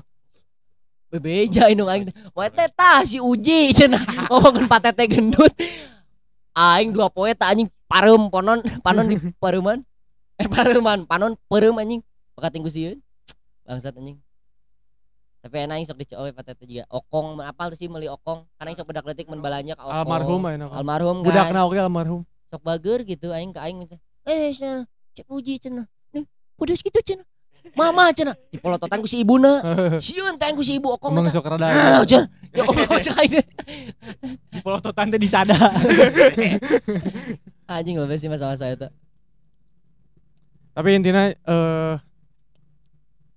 bebeja 1.12 1.68
indung 1.68 1.92
aing. 1.92 2.08
Wah 2.32 2.48
teh 2.48 2.72
tah 2.72 3.04
si 3.04 3.20
Uji 3.20 3.76
cenah. 3.76 4.00
Ngomongkeun 4.32 4.66
Pak 4.72 4.80
Tete 4.90 5.04
gendut. 5.12 5.52
Aing 6.56 6.96
dua 6.96 7.12
poe 7.12 7.28
tah 7.36 7.52
anjing 7.52 7.68
pareum 7.92 8.32
ponon 8.32 8.64
panon 8.80 9.06
di 9.12 9.20
pareuman 9.44 9.84
eh 10.40 10.48
pareuman 10.48 11.04
panon 11.04 11.36
pareum 11.52 11.76
anjing. 11.76 12.00
Pakat 12.32 12.56
tinggu 12.56 12.72
sieun 12.72 12.98
bangsat 13.68 13.92
anjing. 13.92 14.16
Tapi 15.42 15.56
enak 15.68 15.76
aing 15.84 15.88
sok 15.92 16.00
dicowe 16.00 16.30
Pak 16.32 16.44
Tete 16.48 16.64
juga. 16.64 16.88
Okong 16.88 17.44
apal 17.44 17.76
sih 17.76 17.92
meuli 17.92 18.08
okong. 18.08 18.48
Karena 18.56 18.72
aing 18.72 18.80
sok 18.80 18.88
bedak 18.88 19.06
letik 19.06 19.28
mun 19.28 19.44
balanya 19.44 19.76
ka 19.76 19.84
okong. 19.84 20.00
Almarhum 20.08 20.42
ayeuna 20.48 20.66
almarhum 20.72 21.18
budak 21.28 21.52
kan. 21.52 21.54
Na 21.54 21.68
oge 21.68 21.80
almarhum? 21.84 22.22
Sok 22.48 22.64
bager 22.64 23.04
gitu 23.04 23.36
aing 23.36 23.52
ka 23.52 23.68
aing 23.68 23.84
eh 24.24 24.56
cenah 24.56 24.88
cek 25.12 25.28
uji 25.28 25.60
cenah. 25.60 25.86
Nih 26.16 26.24
udah 26.56 26.76
gitu 26.80 27.00
cenah 27.04 27.31
mama 27.72 28.12
cenah 28.12 28.36
dipolototan 28.50 29.00
ku 29.00 29.08
si 29.08 29.22
ibuna 29.22 29.62
sieun 29.98 30.36
teh 30.36 30.46
aing 30.46 30.56
ku 30.56 30.62
si 30.62 30.76
ibu 30.76 30.92
okong 30.96 31.14
emang 31.16 31.28
sok 31.28 31.48
rada 31.48 31.66
Ah, 31.66 32.04
cenah 32.04 32.28
ya 32.52 32.64
Allah 32.68 33.00
aing 33.22 33.32
teh. 33.32 33.46
Di 34.52 34.60
polototan 34.60 35.08
teh 35.08 35.20
disada. 35.20 35.56
anjing 37.66 37.96
loh 37.96 38.08
sih 38.12 38.28
masa-masa 38.28 38.68
eta 38.68 38.92
tapi 40.72 40.96
intinya 40.96 41.32
eh 41.32 41.96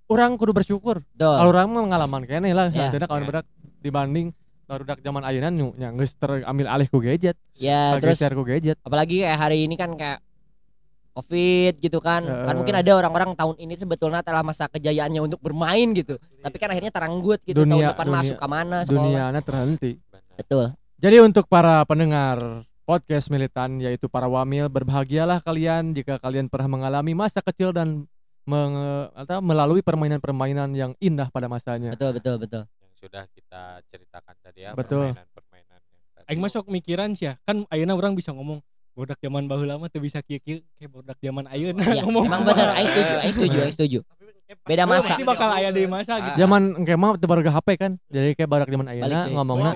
orang 0.06 0.38
kudu 0.38 0.52
bersyukur. 0.52 1.02
Tuh 1.16 1.26
kalau 1.34 1.50
orang 1.50 1.66
mah 1.66 1.82
pengalaman 1.82 2.22
kayaknya 2.22 2.54
lah. 2.54 2.66
Ya. 2.70 2.92
saatnya 2.92 3.08
kawan 3.08 3.22
Ya. 3.22 3.28
bedak 3.30 3.46
dibanding 3.80 4.26
barudak 4.64 4.98
zaman 5.02 5.22
ayeuna 5.26 5.50
nu 5.50 5.74
nya 5.74 5.90
geus 5.92 6.14
terambil 6.14 6.66
alih 6.66 6.86
ku 6.86 7.02
gadget. 7.02 7.34
Ya 7.52 7.98
terus 7.98 8.22
terus 8.22 8.32
ku 8.32 8.46
gadget. 8.46 8.78
apalagi 8.80 9.20
kayak 9.20 9.34
hari 9.36 9.66
ini 9.66 9.74
kan 9.74 9.92
kayak 9.94 10.22
covid 11.14 11.78
gitu 11.78 11.98
kan 11.98 12.20
kan 12.20 12.44
Heeh. 12.44 12.54
mungkin 12.54 12.74
ada 12.74 12.90
orang-orang 12.92 13.30
tahun 13.32 13.54
ini 13.56 13.74
sebetulnya 13.74 14.20
telah 14.20 14.42
masa 14.42 14.66
kejayaannya 14.66 15.22
untuk 15.22 15.38
bermain 15.38 15.94
gitu 15.94 16.18
tapi 16.42 16.56
kan 16.58 16.68
akhirnya 16.68 16.90
teranggut 16.90 17.38
gitu 17.40 17.62
tahun 17.62 17.70
Dunia- 17.70 17.90
depan 17.94 18.06
dunia- 18.06 18.18
masuk 18.20 18.36
ke 18.36 18.46
mana 18.46 18.76
sekolah 18.82 18.98
dunianya 19.00 19.40
terhenti 19.40 19.90
betul 20.34 20.74
Jadi 20.94 21.16
untuk 21.20 21.44
para 21.46 21.84
pendengar 21.84 22.40
podcast 22.82 23.28
militan 23.28 23.76
yaitu 23.78 24.06
para 24.06 24.24
wamil 24.24 24.66
berbahagialah 24.66 25.38
kalian 25.38 25.92
jika 25.92 26.16
kalian 26.16 26.48
pernah 26.48 26.66
mengalami 26.70 27.12
masa 27.12 27.38
kecil 27.38 27.70
dan 27.70 28.08
menge- 28.42 29.08
atau 29.14 29.38
melalui 29.38 29.80
permainan-permainan 29.80 30.72
yang 30.72 30.92
indah 30.98 31.28
pada 31.28 31.46
masanya. 31.46 31.92
betul 31.92 32.12
betul 32.12 32.36
betul 32.36 32.62
yang 32.64 32.92
sudah 32.94 33.24
kita 33.30 33.62
ceritakan 33.86 34.34
tadi 34.38 34.60
ya 34.62 34.70
Betul. 34.72 35.12
permainan-permainan 35.12 35.80
yang 35.82 36.02
tadi. 36.14 36.26
Aing 36.26 36.40
masuk 36.40 36.64
mikiran 36.66 37.12
sih 37.12 37.24
ya. 37.26 37.40
Kan 37.42 37.64
ayeuna 37.68 37.92
orang 37.92 38.12
bisa 38.12 38.32
ngomong 38.32 38.60
bodak 38.94 39.18
zaman 39.18 39.44
baheula 39.44 39.74
mah 39.76 39.90
teu 39.90 39.98
bisa 39.98 40.22
kieu-kieu 40.22 40.62
kayak 40.74 40.90
bodak 40.90 41.18
zaman 41.18 41.44
ayeuna 41.50 41.82
ya, 41.84 42.02
ngomong. 42.06 42.24
emang 42.30 42.42
bener 42.42 42.68
aing 42.72 42.88
setuju 42.88 43.14
aing 43.18 43.34
setuju 43.34 43.58
aing 43.60 43.74
setuju 43.74 44.00
Beda 44.68 44.84
masa. 44.84 45.16
Pasti 45.16 45.24
bakal 45.24 45.48
aya 45.50 45.72
deui 45.72 45.88
masa 45.88 46.20
gitu. 46.20 46.36
Zaman 46.36 46.76
engke 46.78 46.94
mah 46.94 47.16
teu 47.16 47.24
baru 47.26 47.40
HP 47.42 47.68
kan. 47.80 47.96
Jadi 48.12 48.36
kayak 48.36 48.46
barak 48.46 48.68
zaman 48.68 48.86
ayeuna 48.86 49.26
ngomongna 49.26 49.72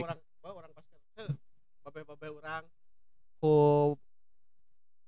babe-babe 1.88 2.30
orang 2.30 2.62
ku 3.40 3.52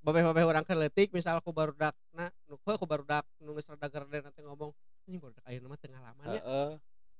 babe-babe 0.01 0.42
orang 0.42 0.64
keur 0.64 0.81
leutik 0.81 1.12
misal 1.12 1.38
ku 1.38 1.53
barudak 1.53 1.94
na 2.11 2.33
nu 2.49 2.59
ku 2.59 2.83
barudak 2.83 3.23
nu 3.38 3.55
geus 3.55 3.68
rada 3.68 3.87
gerde 3.87 4.25
nanti 4.25 4.40
ngomong 4.42 4.75
anjing 5.07 5.20
barudak 5.20 5.44
ayeuna 5.46 5.70
mah 5.70 5.79
teu 5.79 5.87
ngalaman 5.87 6.25
ya 6.35 6.40
Heeh. 6.40 6.70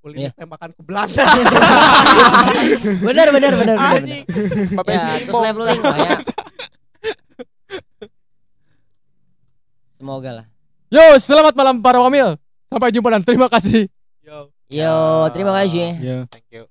ulin 0.00 0.16
Iya. 0.16 0.31
tembakan 0.33 0.70
ku 0.72 0.83
Belanda 0.83 1.22
bener 3.07 3.29
bener 3.31 3.53
bener 3.53 3.76
bener. 3.79 4.00
Anjing. 4.00 4.24
Babe 4.74 4.90
ya 4.90 5.00
si 5.20 5.29
leveling 5.29 5.81
ya 5.85 6.12
semoga 10.00 10.30
lah 10.32 10.46
Yo, 10.90 11.20
selamat 11.22 11.54
malam 11.54 11.78
para 11.78 12.02
wamil. 12.02 12.34
Sampai 12.66 12.90
jumpa 12.90 13.14
dan 13.14 13.22
terima 13.22 13.46
kasih. 13.46 13.86
yo 14.26 14.50
yo 14.66 14.94
terima 15.30 15.54
kasih 15.54 15.94
Ya. 16.02 16.18
Thank 16.26 16.50
you. 16.50 16.69